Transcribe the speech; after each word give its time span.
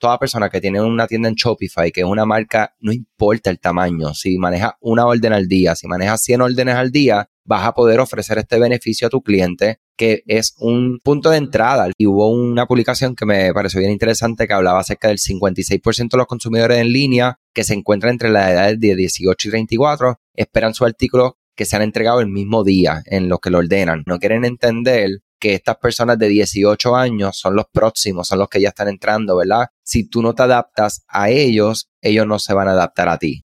toda 0.00 0.18
persona 0.18 0.48
que 0.48 0.60
tiene 0.60 0.80
una 0.80 1.06
tienda 1.06 1.28
en 1.28 1.36
Shopify, 1.36 1.92
que 1.92 2.00
es 2.00 2.06
una 2.06 2.24
marca, 2.24 2.74
no 2.80 2.92
importa 2.92 3.50
el 3.50 3.60
tamaño, 3.60 4.14
si 4.14 4.38
maneja 4.38 4.76
una 4.80 5.06
orden 5.06 5.32
al 5.32 5.46
día, 5.46 5.76
si 5.76 5.86
maneja 5.86 6.18
100 6.18 6.40
órdenes 6.40 6.74
al 6.74 6.90
día, 6.90 7.28
vas 7.44 7.66
a 7.66 7.74
poder 7.74 8.00
ofrecer 8.00 8.38
este 8.38 8.58
beneficio 8.58 9.06
a 9.06 9.10
tu 9.10 9.22
cliente 9.22 9.78
que 9.96 10.22
es 10.26 10.54
un 10.58 10.98
punto 11.02 11.28
de 11.28 11.36
entrada. 11.36 11.90
Y 11.98 12.06
hubo 12.06 12.30
una 12.30 12.64
publicación 12.66 13.14
que 13.14 13.26
me 13.26 13.52
pareció 13.52 13.80
bien 13.80 13.92
interesante 13.92 14.46
que 14.46 14.54
hablaba 14.54 14.80
acerca 14.80 15.08
del 15.08 15.18
56% 15.18 16.08
de 16.10 16.16
los 16.16 16.26
consumidores 16.26 16.78
en 16.78 16.90
línea 16.90 17.38
que 17.52 17.64
se 17.64 17.74
encuentran 17.74 18.12
entre 18.12 18.30
las 18.30 18.50
edades 18.50 18.80
de 18.80 18.96
18 18.96 19.48
y 19.48 19.50
34 19.50 20.18
esperan 20.34 20.72
su 20.72 20.86
artículo 20.86 21.36
que 21.54 21.66
sean 21.66 21.82
entregado 21.82 22.20
el 22.20 22.28
mismo 22.28 22.64
día 22.64 23.02
en 23.04 23.28
lo 23.28 23.40
que 23.40 23.50
lo 23.50 23.58
ordenan. 23.58 24.02
No 24.06 24.18
quieren 24.18 24.46
entender 24.46 25.20
que 25.40 25.54
estas 25.54 25.78
personas 25.78 26.18
de 26.18 26.28
18 26.28 26.94
años 26.94 27.36
son 27.38 27.56
los 27.56 27.64
próximos, 27.72 28.28
son 28.28 28.38
los 28.38 28.48
que 28.48 28.60
ya 28.60 28.68
están 28.68 28.88
entrando, 28.88 29.36
¿verdad? 29.36 29.68
Si 29.82 30.08
tú 30.08 30.22
no 30.22 30.34
te 30.34 30.42
adaptas 30.44 31.04
a 31.08 31.30
ellos, 31.30 31.88
ellos 32.00 32.26
no 32.26 32.38
se 32.38 32.54
van 32.54 32.68
a 32.68 32.72
adaptar 32.72 33.08
a 33.08 33.18
ti. 33.18 33.42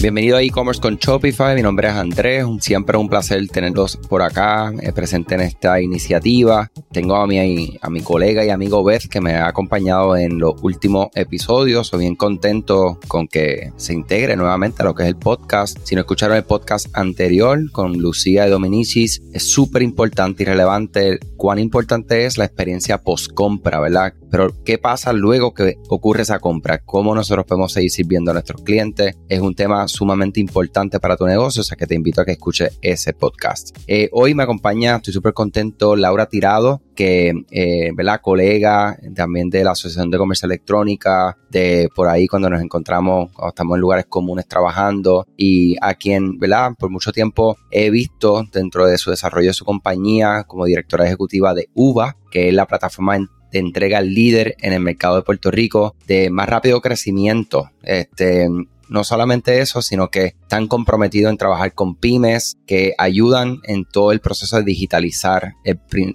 Bienvenido 0.00 0.38
a 0.38 0.42
e-commerce 0.42 0.80
con 0.80 0.96
Shopify. 0.96 1.54
Mi 1.54 1.60
nombre 1.60 1.88
es 1.88 1.94
Andrés. 1.94 2.46
Siempre 2.60 2.96
es 2.96 3.00
un 3.02 3.10
placer 3.10 3.46
tenerlos 3.48 3.98
por 3.98 4.22
acá, 4.22 4.72
eh, 4.80 4.92
presente 4.92 5.34
en 5.34 5.42
esta 5.42 5.78
iniciativa. 5.78 6.70
Tengo 6.90 7.16
a 7.16 7.26
mi, 7.26 7.76
a 7.82 7.90
mi 7.90 8.00
colega 8.00 8.42
y 8.42 8.48
amigo 8.48 8.82
Beth 8.82 9.08
que 9.10 9.20
me 9.20 9.34
ha 9.34 9.46
acompañado 9.46 10.16
en 10.16 10.38
los 10.38 10.54
últimos 10.62 11.08
episodios. 11.14 11.88
Soy 11.88 12.00
bien 12.00 12.16
contento 12.16 12.98
con 13.08 13.28
que 13.28 13.72
se 13.76 13.92
integre 13.92 14.36
nuevamente 14.36 14.80
a 14.80 14.86
lo 14.86 14.94
que 14.94 15.02
es 15.02 15.08
el 15.10 15.16
podcast. 15.16 15.76
Si 15.84 15.94
no 15.94 16.00
escucharon 16.00 16.38
el 16.38 16.44
podcast 16.44 16.88
anterior 16.94 17.70
con 17.70 17.98
Lucía 17.98 18.44
de 18.44 18.50
Dominicis, 18.52 19.20
es 19.34 19.50
súper 19.50 19.82
importante 19.82 20.44
y 20.44 20.46
relevante 20.46 21.18
cuán 21.36 21.58
importante 21.58 22.24
es 22.24 22.38
la 22.38 22.46
experiencia 22.46 23.02
post 23.02 23.34
compra, 23.34 23.80
¿verdad? 23.80 24.14
Pero 24.30 24.54
¿qué 24.64 24.78
pasa 24.78 25.12
luego 25.12 25.52
que 25.54 25.76
ocurre 25.88 26.22
esa 26.22 26.38
compra? 26.38 26.78
¿Cómo 26.78 27.14
nosotros 27.14 27.46
podemos 27.46 27.72
seguir 27.72 27.90
sirviendo 27.90 28.30
a 28.30 28.34
nuestros 28.34 28.62
clientes? 28.62 29.16
Es 29.28 29.40
un 29.40 29.54
tema 29.54 29.86
sumamente 29.88 30.40
importante 30.40 31.00
para 31.00 31.16
tu 31.16 31.26
negocio, 31.26 31.60
o 31.60 31.64
sea 31.64 31.76
que 31.76 31.86
te 31.86 31.94
invito 31.94 32.20
a 32.20 32.24
que 32.24 32.32
escuches 32.32 32.78
ese 32.80 33.12
podcast. 33.12 33.76
Eh, 33.86 34.08
hoy 34.12 34.34
me 34.34 34.42
acompaña, 34.42 34.96
estoy 34.96 35.12
súper 35.12 35.32
contento, 35.32 35.96
Laura 35.96 36.26
Tirado, 36.26 36.80
que, 36.94 37.32
eh, 37.50 37.90
¿verdad? 37.94 38.20
Colega 38.20 38.98
también 39.14 39.50
de 39.50 39.64
la 39.64 39.72
Asociación 39.72 40.10
de 40.10 40.18
Comercio 40.18 40.46
Electrónica, 40.46 41.36
de 41.50 41.88
por 41.94 42.08
ahí 42.08 42.26
cuando 42.26 42.50
nos 42.50 42.60
encontramos, 42.60 43.30
cuando 43.32 43.48
estamos 43.48 43.76
en 43.76 43.80
lugares 43.80 44.06
comunes 44.06 44.46
trabajando 44.46 45.26
y 45.36 45.76
a 45.80 45.94
quien, 45.94 46.38
¿verdad? 46.38 46.72
Por 46.78 46.90
mucho 46.90 47.10
tiempo 47.12 47.56
he 47.70 47.90
visto 47.90 48.44
dentro 48.52 48.86
de 48.86 48.98
su 48.98 49.10
desarrollo 49.10 49.48
de 49.48 49.54
su 49.54 49.64
compañía 49.64 50.44
como 50.46 50.66
directora 50.66 51.06
ejecutiva 51.06 51.54
de 51.54 51.68
UVA, 51.74 52.16
que 52.30 52.48
es 52.48 52.54
la 52.54 52.66
plataforma 52.66 53.16
de 53.50 53.58
entrega 53.58 54.00
líder 54.00 54.56
en 54.60 54.72
el 54.72 54.80
mercado 54.80 55.16
de 55.16 55.22
Puerto 55.22 55.50
Rico 55.50 55.94
de 56.06 56.30
más 56.30 56.48
rápido 56.48 56.80
crecimiento. 56.80 57.70
Este, 57.82 58.48
no 58.90 59.04
solamente 59.04 59.60
eso, 59.60 59.80
sino 59.80 60.10
que 60.10 60.34
están 60.42 60.66
comprometidos 60.66 61.30
en 61.30 61.38
trabajar 61.38 61.72
con 61.74 61.94
pymes 61.94 62.58
que 62.66 62.92
ayudan 62.98 63.60
en 63.62 63.84
todo 63.84 64.10
el 64.10 64.20
proceso 64.20 64.56
de 64.56 64.64
digitalizar 64.64 65.54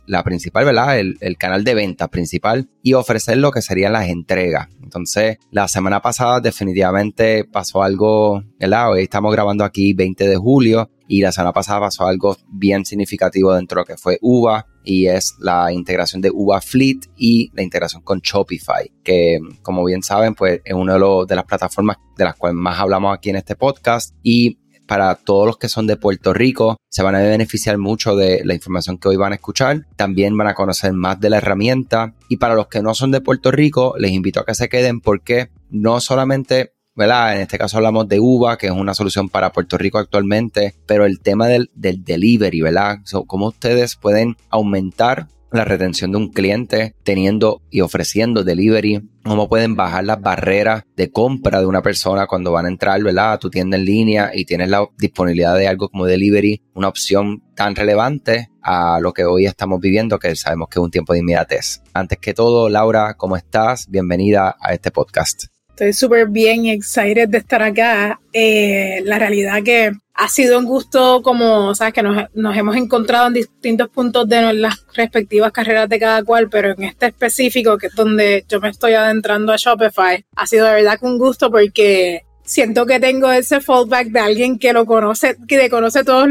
la 0.05 0.23
principal, 0.23 0.65
¿verdad? 0.65 0.99
El, 0.99 1.37
canal 1.37 1.63
de 1.63 1.73
venta 1.73 2.09
principal 2.09 2.69
y 2.83 2.93
ofrecer 2.93 3.37
lo 3.37 3.51
que 3.51 3.61
serían 3.61 3.93
las 3.93 4.09
entregas. 4.09 4.67
Entonces, 4.83 5.37
la 5.51 5.67
semana 5.67 6.01
pasada 6.01 6.41
definitivamente 6.41 7.45
pasó 7.45 7.81
algo, 7.81 8.43
¿verdad? 8.59 8.91
Hoy 8.91 9.03
estamos 9.03 9.31
grabando 9.31 9.63
aquí 9.63 9.93
20 9.93 10.27
de 10.27 10.35
julio 10.35 10.89
y 11.07 11.21
la 11.21 11.31
semana 11.31 11.53
pasada 11.53 11.79
pasó 11.79 12.05
algo 12.05 12.35
bien 12.49 12.85
significativo 12.85 13.53
dentro 13.53 13.77
de 13.77 13.81
lo 13.81 13.85
que 13.85 13.97
fue 13.97 14.17
UVA 14.21 14.65
y 14.85 15.07
es 15.07 15.35
la 15.39 15.71
integración 15.71 16.21
de 16.21 16.31
UVA 16.31 16.61
Fleet 16.61 16.99
y 17.17 17.51
la 17.53 17.63
integración 17.63 18.01
con 18.01 18.19
Shopify, 18.19 18.91
que 19.03 19.39
como 19.61 19.83
bien 19.83 20.03
saben, 20.03 20.35
pues 20.35 20.61
es 20.63 20.73
una 20.73 20.93
de, 20.93 21.25
de 21.27 21.35
las 21.35 21.45
plataformas 21.45 21.97
de 22.17 22.23
las 22.23 22.35
cuales 22.35 22.55
más 22.55 22.79
hablamos 22.79 23.15
aquí 23.15 23.29
en 23.29 23.35
este 23.37 23.55
podcast 23.55 24.15
y 24.23 24.57
para 24.85 25.15
todos 25.15 25.47
los 25.47 25.57
que 25.57 25.69
son 25.69 25.87
de 25.87 25.97
Puerto 25.97 26.33
Rico, 26.33 26.77
se 26.89 27.03
van 27.03 27.15
a 27.15 27.19
beneficiar 27.19 27.77
mucho 27.77 28.15
de 28.15 28.43
la 28.45 28.53
información 28.53 28.97
que 28.97 29.09
hoy 29.09 29.17
van 29.17 29.31
a 29.31 29.35
escuchar. 29.35 29.87
También 29.95 30.37
van 30.37 30.47
a 30.47 30.53
conocer 30.53 30.93
más 30.93 31.19
de 31.19 31.29
la 31.29 31.37
herramienta. 31.37 32.13
Y 32.29 32.37
para 32.37 32.55
los 32.55 32.67
que 32.67 32.81
no 32.81 32.93
son 32.93 33.11
de 33.11 33.21
Puerto 33.21 33.51
Rico, 33.51 33.95
les 33.97 34.11
invito 34.11 34.39
a 34.39 34.45
que 34.45 34.55
se 34.55 34.69
queden 34.69 35.01
porque 35.01 35.49
no 35.69 35.99
solamente 35.99 36.74
¿verdad? 36.95 37.35
En 37.35 37.41
este 37.41 37.57
caso 37.57 37.77
hablamos 37.77 38.07
de 38.07 38.19
UVA, 38.19 38.57
que 38.57 38.67
es 38.67 38.71
una 38.71 38.93
solución 38.93 39.29
para 39.29 39.51
Puerto 39.51 39.77
Rico 39.77 39.97
actualmente, 39.97 40.75
pero 40.85 41.05
el 41.05 41.19
tema 41.19 41.47
del, 41.47 41.69
delivery, 41.73 42.61
¿verdad? 42.61 42.99
cómo 43.27 43.47
ustedes 43.47 43.95
pueden 43.95 44.37
aumentar 44.49 45.27
la 45.51 45.65
retención 45.65 46.11
de 46.11 46.17
un 46.17 46.31
cliente 46.31 46.95
teniendo 47.03 47.61
y 47.69 47.81
ofreciendo 47.81 48.43
delivery, 48.43 49.09
cómo 49.23 49.47
pueden 49.47 49.75
bajar 49.75 50.03
las 50.03 50.21
barreras 50.21 50.83
de 50.95 51.11
compra 51.11 51.59
de 51.59 51.65
una 51.65 51.81
persona 51.81 52.27
cuando 52.27 52.51
van 52.51 52.65
a 52.65 52.69
entrar, 52.69 53.01
¿verdad? 53.01 53.33
A 53.33 53.39
tu 53.39 53.49
tienda 53.49 53.77
en 53.77 53.85
línea 53.85 54.31
y 54.33 54.45
tienes 54.45 54.69
la 54.69 54.85
disponibilidad 54.97 55.55
de 55.55 55.67
algo 55.67 55.89
como 55.89 56.05
delivery, 56.05 56.61
una 56.73 56.89
opción 56.89 57.41
tan 57.55 57.75
relevante 57.75 58.49
a 58.61 58.99
lo 58.99 59.13
que 59.13 59.23
hoy 59.23 59.45
estamos 59.45 59.79
viviendo, 59.79 60.19
que 60.19 60.35
sabemos 60.35 60.67
que 60.67 60.79
es 60.79 60.83
un 60.83 60.91
tiempo 60.91 61.13
de 61.13 61.19
inmediatez. 61.19 61.81
Antes 61.93 62.17
que 62.19 62.33
todo, 62.33 62.67
Laura, 62.67 63.15
¿cómo 63.15 63.37
estás? 63.37 63.87
Bienvenida 63.89 64.57
a 64.59 64.73
este 64.73 64.91
podcast. 64.91 65.54
Estoy 65.75 65.91
súper 65.91 66.29
bien 66.29 66.65
y 66.65 66.71
excited 66.71 67.27
de 67.27 67.37
estar 67.37 67.61
acá. 67.61 68.21
Eh, 68.31 69.01
la 69.03 69.19
realidad 69.19 69.61
que 69.61 69.91
ha 70.13 70.29
sido 70.29 70.57
un 70.57 70.63
gusto 70.63 71.21
como, 71.21 71.75
sabes, 71.75 71.93
que 71.93 72.01
nos, 72.01 72.27
nos, 72.33 72.55
hemos 72.55 72.77
encontrado 72.77 73.27
en 73.27 73.33
distintos 73.33 73.89
puntos 73.89 74.25
de 74.29 74.53
las 74.53 74.85
respectivas 74.93 75.51
carreras 75.51 75.89
de 75.89 75.99
cada 75.99 76.23
cual, 76.23 76.47
pero 76.49 76.71
en 76.71 76.83
este 76.83 77.07
específico, 77.07 77.77
que 77.77 77.87
es 77.87 77.93
donde 77.95 78.45
yo 78.47 78.61
me 78.61 78.69
estoy 78.69 78.93
adentrando 78.93 79.51
a 79.51 79.57
Shopify, 79.57 80.25
ha 80.37 80.47
sido 80.47 80.65
de 80.65 80.75
verdad 80.75 80.97
un 81.01 81.17
gusto 81.17 81.51
porque 81.51 82.24
siento 82.45 82.85
que 82.85 82.99
tengo 82.99 83.31
ese 83.31 83.59
fallback 83.59 84.07
de 84.07 84.19
alguien 84.19 84.57
que 84.57 84.71
lo 84.71 84.85
conoce, 84.85 85.35
que 85.47 85.69
conoce 85.69 86.03
todas 86.03 86.29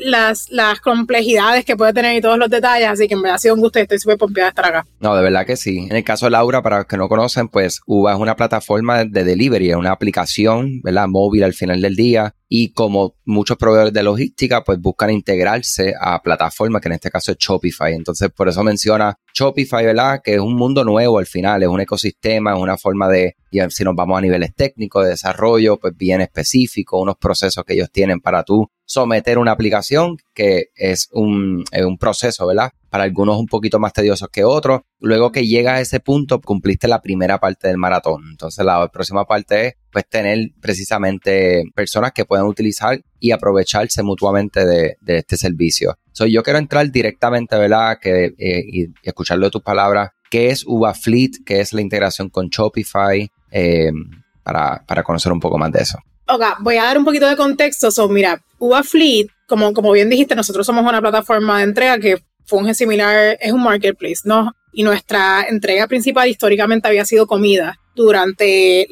las, 0.00 0.50
las 0.50 0.80
complejidades 0.80 1.64
que 1.64 1.76
puede 1.76 1.92
tener 1.92 2.16
y 2.16 2.20
todos 2.20 2.38
los 2.38 2.50
detalles, 2.50 2.88
así 2.88 3.06
que 3.06 3.16
me 3.16 3.30
ha 3.30 3.38
sido 3.38 3.54
un 3.54 3.60
gusto 3.60 3.78
y 3.78 3.82
estoy 3.82 3.98
súper 3.98 4.18
pompeada 4.18 4.46
de 4.46 4.50
estar 4.50 4.64
acá. 4.64 4.86
No, 5.00 5.14
de 5.14 5.22
verdad 5.22 5.46
que 5.46 5.56
sí. 5.56 5.86
En 5.90 5.96
el 5.96 6.04
caso 6.04 6.26
de 6.26 6.30
Laura, 6.30 6.62
para 6.62 6.78
los 6.78 6.86
que 6.86 6.96
no 6.96 7.08
conocen, 7.08 7.48
pues 7.48 7.80
UVA 7.86 8.14
es 8.14 8.18
una 8.18 8.36
plataforma 8.36 9.04
de 9.04 9.24
delivery, 9.24 9.70
es 9.70 9.76
una 9.76 9.92
aplicación, 9.92 10.80
¿verdad? 10.82 11.06
Móvil 11.08 11.44
al 11.44 11.54
final 11.54 11.80
del 11.80 11.94
día 11.94 12.34
y 12.48 12.72
como 12.72 13.16
muchos 13.24 13.56
proveedores 13.56 13.92
de 13.92 14.02
logística, 14.02 14.62
pues 14.62 14.78
buscan 14.80 15.10
integrarse 15.10 15.94
a 15.98 16.20
plataformas, 16.22 16.82
que 16.82 16.88
en 16.88 16.94
este 16.94 17.10
caso 17.10 17.32
es 17.32 17.38
Shopify. 17.38 17.94
Entonces, 17.94 18.30
por 18.30 18.48
eso 18.48 18.62
menciona 18.62 19.16
Shopify, 19.34 19.84
¿verdad? 19.84 20.20
Que 20.22 20.34
es 20.34 20.40
un 20.40 20.54
mundo 20.54 20.84
nuevo 20.84 21.18
al 21.18 21.26
final, 21.26 21.62
es 21.62 21.68
un 21.68 21.80
ecosistema, 21.80 22.54
es 22.54 22.60
una 22.60 22.76
forma 22.76 23.08
de, 23.08 23.36
y 23.50 23.60
si 23.70 23.84
nos 23.84 23.94
vamos 23.94 24.18
a 24.18 24.20
niveles 24.20 24.54
técnicos 24.54 25.04
de 25.04 25.10
desarrollo, 25.10 25.78
pues 25.78 25.96
bien 25.96 26.20
específico, 26.20 27.00
unos 27.00 27.16
procesos 27.16 27.64
que 27.64 27.74
ellos 27.74 27.90
tienen 27.90 28.20
para 28.20 28.44
tú 28.44 28.68
someter 28.84 29.38
una 29.38 29.52
aplicación, 29.52 30.16
que 30.34 30.66
es 30.74 31.08
un, 31.12 31.64
es 31.72 31.84
un 31.84 31.98
proceso, 31.98 32.46
¿verdad? 32.46 32.70
Para 32.94 33.02
algunos 33.02 33.38
un 33.38 33.46
poquito 33.46 33.80
más 33.80 33.92
tediosos 33.92 34.28
que 34.28 34.44
otros. 34.44 34.82
Luego 35.00 35.32
que 35.32 35.48
llegas 35.48 35.78
a 35.78 35.80
ese 35.80 35.98
punto, 35.98 36.40
cumpliste 36.40 36.86
la 36.86 37.02
primera 37.02 37.40
parte 37.40 37.66
del 37.66 37.76
maratón. 37.76 38.22
Entonces, 38.30 38.64
la 38.64 38.86
próxima 38.86 39.24
parte 39.24 39.66
es, 39.66 39.74
pues, 39.90 40.08
tener 40.08 40.52
precisamente 40.60 41.64
personas 41.74 42.12
que 42.12 42.24
puedan 42.24 42.46
utilizar 42.46 43.02
y 43.18 43.32
aprovecharse 43.32 44.04
mutuamente 44.04 44.64
de, 44.64 44.96
este 45.06 45.36
servicio. 45.36 45.98
So, 46.12 46.26
yo 46.26 46.44
quiero 46.44 46.60
entrar 46.60 46.88
directamente, 46.88 47.58
¿verdad? 47.58 47.98
Que, 48.00 48.26
eh, 48.38 48.64
y, 48.64 48.86
escucharlo 49.02 49.46
de 49.46 49.50
tus 49.50 49.62
palabras. 49.62 50.12
¿Qué 50.30 50.50
es 50.50 50.64
Uva 50.64 50.94
Fleet? 50.94 51.32
¿Qué 51.44 51.58
es 51.58 51.72
la 51.72 51.80
integración 51.80 52.28
con 52.28 52.46
Shopify? 52.46 53.28
Eh, 53.50 53.90
para, 54.44 54.84
para 54.86 55.02
conocer 55.02 55.32
un 55.32 55.40
poco 55.40 55.58
más 55.58 55.72
de 55.72 55.80
eso. 55.80 55.98
Ok, 56.28 56.42
voy 56.60 56.76
a 56.76 56.84
dar 56.84 56.96
un 56.96 57.04
poquito 57.04 57.28
de 57.28 57.36
contexto. 57.36 57.90
So, 57.90 58.08
mira, 58.08 58.40
Uva 58.60 58.84
Fleet, 58.84 59.26
como, 59.48 59.72
como 59.72 59.90
bien 59.90 60.08
dijiste, 60.08 60.36
nosotros 60.36 60.64
somos 60.64 60.86
una 60.86 61.00
plataforma 61.00 61.58
de 61.58 61.64
entrega 61.64 61.98
que 61.98 62.22
funge 62.44 62.74
similar, 62.74 63.38
es 63.40 63.52
un 63.52 63.62
marketplace, 63.62 64.22
¿no? 64.24 64.52
Y 64.72 64.82
nuestra 64.82 65.46
entrega 65.48 65.86
principal 65.86 66.28
históricamente 66.28 66.88
había 66.88 67.04
sido 67.04 67.26
comida. 67.26 67.78
Durante 67.94 68.88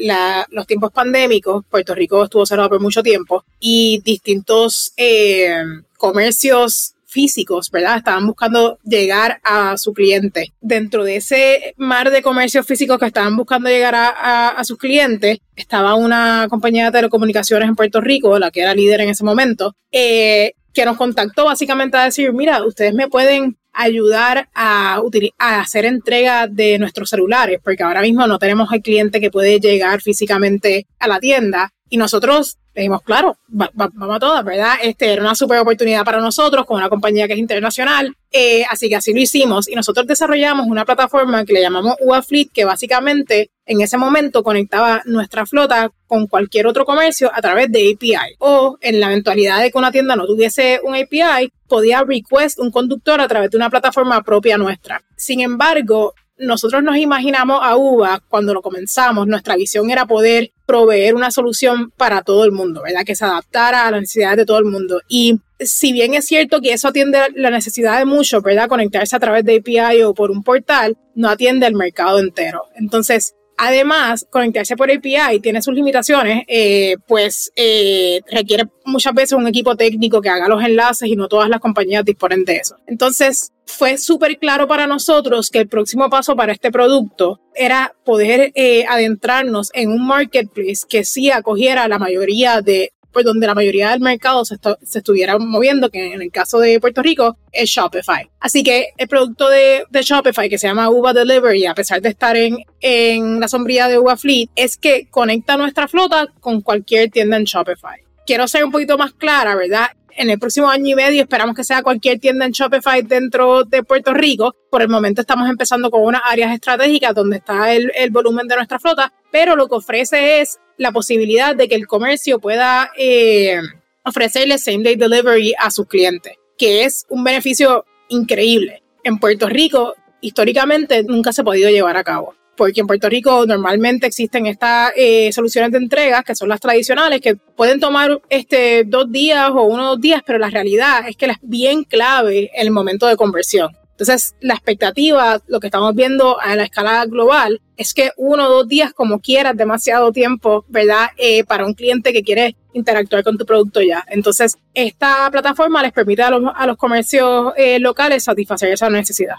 los 0.51 0.67
tiempos 0.67 0.93
pandémicos, 0.93 1.65
Puerto 1.69 1.95
Rico 1.95 2.25
estuvo 2.25 2.47
cerrado 2.47 2.69
por 2.69 2.81
mucho 2.81 3.03
tiempo 3.03 3.45
y 3.59 4.01
distintos 4.05 4.93
eh, 4.97 5.57
comercios 5.99 6.95
físicos, 7.13 7.71
¿verdad? 7.71 7.99
Estaban 7.99 8.27
buscando 8.27 8.79
llegar 8.85 9.41
a 9.45 9.77
su 9.77 9.93
cliente. 9.93 10.53
Dentro 10.61 11.05
de 11.05 11.17
ese 11.17 11.75
mar 11.77 12.11
de 12.11 12.23
comercios 12.23 12.67
físicos 12.67 12.99
que 12.99 13.07
estaban 13.07 13.37
buscando 13.37 13.69
llegar 13.69 13.95
a, 13.95 14.49
a, 14.49 14.65
sus 14.65 14.79
clientes, 14.79 15.39
estaba 15.55 15.95
una 15.95 16.47
compañía 16.49 16.87
de 16.87 16.93
telecomunicaciones 16.93 17.69
en 17.69 17.77
Puerto 17.77 18.01
Rico, 18.01 18.39
la 18.39 18.51
que 18.51 18.63
era 18.63 18.75
líder 18.75 19.03
en 19.03 19.11
ese 19.11 19.25
momento, 19.25 19.77
eh, 19.91 20.55
que 20.73 20.85
nos 20.85 20.97
contactó 20.97 21.45
básicamente 21.45 21.97
a 21.97 22.05
decir, 22.05 22.33
mira, 22.33 22.65
ustedes 22.65 22.95
me 22.95 23.09
pueden 23.09 23.57
ayudar 23.73 24.49
a, 24.55 25.01
a 25.39 25.61
hacer 25.61 25.85
entrega 25.85 26.47
de 26.47 26.79
nuestros 26.79 27.11
celulares, 27.11 27.61
porque 27.63 27.83
ahora 27.83 28.03
mismo 28.03 28.27
no 28.27 28.39
tenemos 28.39 28.71
el 28.73 28.83
cliente 28.83 29.21
que 29.21 29.31
puede 29.31 29.61
llegar 29.61 30.01
físicamente 30.01 30.87
a 30.99 31.09
la 31.09 31.21
tienda 31.21 31.73
y 31.93 31.99
nosotros 31.99 32.57
dijimos, 32.75 33.03
claro, 33.03 33.37
vamos 33.49 34.17
a 34.17 34.19
todas, 34.19 34.43
¿verdad? 34.47 34.77
Este 34.83 35.13
era 35.13 35.21
una 35.21 35.35
super 35.35 35.59
oportunidad 35.59 36.07
para 36.07 36.23
nosotros 36.23 36.65
con 36.65 36.79
una 36.79 36.89
compañía 36.89 37.27
que 37.27 37.35
es 37.35 37.39
internacional, 37.39 38.17
eh, 38.31 38.65
así 38.71 38.89
que 38.89 38.97
así 38.97 39.13
lo 39.13 39.21
hicimos 39.21 39.69
y 39.69 39.75
nosotros 39.75 40.07
desarrollamos 40.07 40.69
una 40.69 40.87
plataforma 40.87 41.45
que 41.45 41.53
le 41.53 41.61
llamamos 41.61 41.97
UAFleet, 42.01 42.51
que 42.51 42.65
básicamente 42.65 43.51
en 43.67 43.83
ese 43.83 43.99
momento 43.99 44.43
conectaba 44.43 45.03
nuestra 45.05 45.45
flota 45.45 45.91
con 46.07 46.29
cualquier 46.29 46.67
otro 46.67 46.87
comercio 46.87 47.31
a 47.35 47.43
través 47.43 47.71
de 47.71 47.93
API 47.93 48.37
o 48.39 48.79
en 48.81 48.99
la 48.99 49.09
eventualidad 49.09 49.61
de 49.61 49.71
que 49.71 49.77
una 49.77 49.93
tienda 49.93 50.17
no 50.17 50.25
tuviese 50.25 50.81
un 50.83 50.95
API, 50.95 51.53
podía 51.69 52.05
request 52.05 52.59
un 52.59 52.71
conductor 52.71 53.21
a 53.21 53.29
través 53.29 53.51
de 53.51 53.59
una 53.59 53.69
plataforma 53.69 54.23
propia 54.23 54.57
nuestra. 54.57 55.03
Sin 55.15 55.41
embargo, 55.41 56.15
nosotros 56.43 56.83
nos 56.83 56.97
imaginamos 56.97 57.61
a 57.63 57.77
UVA 57.77 58.23
cuando 58.29 58.53
lo 58.53 58.63
comenzamos, 58.63 59.27
nuestra 59.27 59.57
visión 59.57 59.91
era 59.91 60.07
poder 60.07 60.53
proveer 60.67 61.15
una 61.15 61.31
solución 61.31 61.93
para 61.97 62.23
todo 62.23 62.45
el 62.45 62.53
mundo, 62.53 62.83
¿verdad? 62.83 63.05
Que 63.05 63.15
se 63.15 63.25
adaptara 63.25 63.87
a 63.87 63.91
las 63.91 64.01
necesidades 64.01 64.39
de 64.39 64.47
todo 64.47 64.59
el 64.59 64.65
mundo. 64.65 65.01
Y 65.09 65.41
si 65.61 65.93
bien 65.93 66.15
es 66.15 66.27
cierto 66.27 66.61
que 66.61 66.73
eso 66.73 66.89
atiende 66.89 67.19
la 67.35 67.51
necesidad 67.51 67.99
de 67.99 68.05
muchos, 68.05 68.43
¿verdad? 68.43 68.69
Conectarse 68.69 69.17
a 69.17 69.21
través 69.21 69.45
de 69.45 69.57
API 69.57 70.03
o 70.03 70.15
por 70.15 70.31
un 70.31 70.43
portal, 70.43 70.97
no 71.15 71.29
atiende 71.29 71.67
el 71.67 71.75
mercado 71.75 72.19
entero. 72.19 72.65
Entonces, 72.75 73.35
Además, 73.65 74.27
conectarse 74.29 74.75
por 74.77 74.91
API 74.91 75.39
tiene 75.41 75.63
sus 75.63 75.73
limitaciones, 75.73 76.43
eh, 76.49 76.97
pues 77.07 77.53
eh, 77.55 78.21
requiere 78.29 78.65
muchas 78.85 79.15
veces 79.15 79.35
un 79.35 79.47
equipo 79.47 79.77
técnico 79.77 80.21
que 80.21 80.31
haga 80.31 80.49
los 80.49 80.65
enlaces 80.65 81.09
y 81.09 81.15
no 81.15 81.29
todas 81.29 81.49
las 81.49 81.61
compañías 81.61 82.05
disponen 82.05 82.45
de 82.45 82.57
eso. 82.57 82.75
Entonces, 82.89 83.53
fue 83.65 83.99
súper 83.99 84.39
claro 84.39 84.67
para 84.67 84.89
nosotros 84.89 85.49
que 85.49 85.61
el 85.61 85.69
próximo 85.69 86.11
paso 86.11 86.35
para 86.35 86.53
este 86.53 86.73
producto 86.73 87.41
era 87.55 87.95
poder 88.05 88.51
eh, 88.57 88.85
adentrarnos 88.89 89.71
en 89.75 89.91
un 89.91 90.09
marketplace 90.09 90.85
que 90.89 91.05
sí 91.05 91.31
acogiera 91.31 91.85
a 91.85 91.89
la 91.89 92.01
mayoría 92.01 92.63
de 92.63 92.93
por 93.13 93.25
donde 93.25 93.47
la 93.47 93.55
mayoría 93.55 93.91
del 93.91 94.01
mercado 94.01 94.45
se, 94.45 94.57
estuviera 94.95 95.39
moviendo, 95.39 95.91
que 95.91 96.13
en 96.15 96.23
el 96.23 96.31
caso 96.31 96.59
de 96.59 96.81
Puerto 96.81 97.03
Rico 97.03 97.37
es 97.53 97.69
Shopify. 97.71 98.31
Así 98.41 98.63
que 98.63 98.89
el 98.97 99.09
producto 99.09 99.49
de, 99.49 99.85
Shopify, 99.93 100.49
que 100.49 100.59
se 100.59 100.67
llama 100.67 100.91
Uva 100.91 101.13
Delivery, 101.13 101.67
a 101.67 101.75
pesar 101.75 102.01
de 102.01 102.09
estar 102.09 102.37
en, 102.37 102.59
en 102.81 103.41
la 103.41 103.49
sombría 103.49 103.89
de 103.89 103.99
Uva 103.99 104.17
Fleet, 104.17 104.49
es 104.57 104.77
que 104.77 105.09
conecta 105.11 105.57
nuestra 105.57 105.89
flota 105.89 106.27
con 106.41 106.61
cualquier 106.61 107.11
tienda 107.11 107.37
en 107.37 107.45
Shopify. 107.45 108.01
Quiero 108.27 108.47
ser 108.49 108.65
un 108.65 108.71
poquito 108.71 108.97
más 108.97 109.13
clara, 109.13 109.55
¿verdad? 109.55 109.89
en 110.17 110.31
el 110.31 110.39
próximo 110.39 110.69
año 110.69 110.91
y 110.91 110.95
medio 110.95 111.23
esperamos 111.23 111.57
que 111.57 111.65
sea 111.65 111.83
cualquier 111.83 112.19
tienda 112.19 112.45
en 112.45 112.53
Shopify 112.53 113.03
dentro 113.03 113.65
de 113.65 113.83
Puerto 113.83 114.13
Rico. 114.15 114.55
Por 114.71 114.83
el 114.83 114.89
momento 114.89 115.21
estamos 115.21 115.49
empezando 115.49 115.91
con 115.91 116.03
unas 116.03 116.23
áreas 116.25 116.53
estratégicas 116.53 117.15
donde 117.15 117.39
está 117.39 117.73
el, 117.73 117.91
el 117.95 118.11
volumen 118.11 118.47
de 118.49 118.57
nuestra 118.57 118.79
flota, 118.79 119.13
pero 119.31 119.57
lo 119.57 119.69
que 119.69 119.77
ofrece 119.77 120.41
es 120.41 120.59
la 120.83 120.93
posibilidad 120.93 121.57
de 121.57 121.69
que 121.69 121.75
el 121.75 121.87
comercio 121.87 122.39
pueda 122.39 122.91
eh, 122.99 123.59
ofrecerle 124.05 124.59
same 124.59 124.83
day 124.83 124.97
delivery 124.97 125.55
a 125.59 125.71
sus 125.71 125.87
clientes, 125.87 126.35
que 126.59 126.85
es 126.85 127.07
un 127.09 127.25
beneficio 127.25 127.85
increíble. 128.09 128.83
En 129.05 129.19
Puerto 129.19 129.49
Rico, 129.49 129.95
históricamente, 130.21 131.03
nunca 131.05 131.33
se 131.33 131.41
ha 131.41 131.45
podido 131.45 131.71
llevar 131.71 131.97
a 131.97 132.05
cabo 132.05 132.35
porque 132.57 132.81
en 132.81 132.87
Puerto 132.87 133.09
Rico 133.09 133.47
normalmente 133.47 134.07
existen 134.07 134.47
estas 134.47 134.93
eh, 134.95 135.33
soluciones 135.33 135.73
de 135.73 135.79
entrega 135.79 136.23
que 136.23 136.35
son 136.35 136.49
las 136.49 136.61
tradicionales, 136.61 137.21
que 137.21 137.35
pueden 137.35 137.81
tomar 137.81 138.21
este, 138.29 138.85
dos 138.85 139.11
días 139.11 139.51
o 139.51 139.63
uno 139.63 139.85
o 139.85 139.89
dos 139.91 140.01
días, 140.01 140.23
pero 140.25 140.39
la 140.39 140.51
realidad 140.51 141.09
es 141.09 141.17
que 141.17 141.27
es 141.27 141.39
bien 141.43 141.85
clave 141.85 142.51
el 142.55 142.71
momento 142.71 143.07
de 143.07 143.17
conversión. 143.17 143.71
Entonces, 144.03 144.35
la 144.41 144.55
expectativa, 144.55 145.41
lo 145.47 145.61
que 145.61 145.69
estamos 145.69 145.95
viendo 145.95 146.41
a 146.41 146.57
la 146.57 146.65
escala 146.65 147.07
global, 147.07 147.61
es 147.77 147.95
que 147.95 148.11
uno 148.17 148.49
o 148.49 148.51
dos 148.51 148.67
días, 148.67 148.93
como 148.93 149.21
quieras, 149.21 149.57
demasiado 149.57 150.11
tiempo, 150.11 150.65
¿verdad? 150.67 151.11
Eh, 151.17 151.45
para 151.45 151.65
un 151.65 151.75
cliente 151.75 152.13
que 152.13 152.25
quiere 152.25 152.57
interactuar 152.73 153.23
con 153.23 153.39
tu 153.39 153.47
producto 153.47 153.81
ya. 153.81 154.05
Entonces, 154.09 154.57
esta 154.75 155.31
plataforma 155.31 155.81
les 155.85 155.93
permite 155.93 156.23
a 156.23 156.31
los, 156.33 156.77
comercios 156.77 157.53
eh, 157.57 157.79
locales 157.79 158.25
satisfacer 158.25 158.73
esa 158.73 158.91
necesidad. 158.91 159.37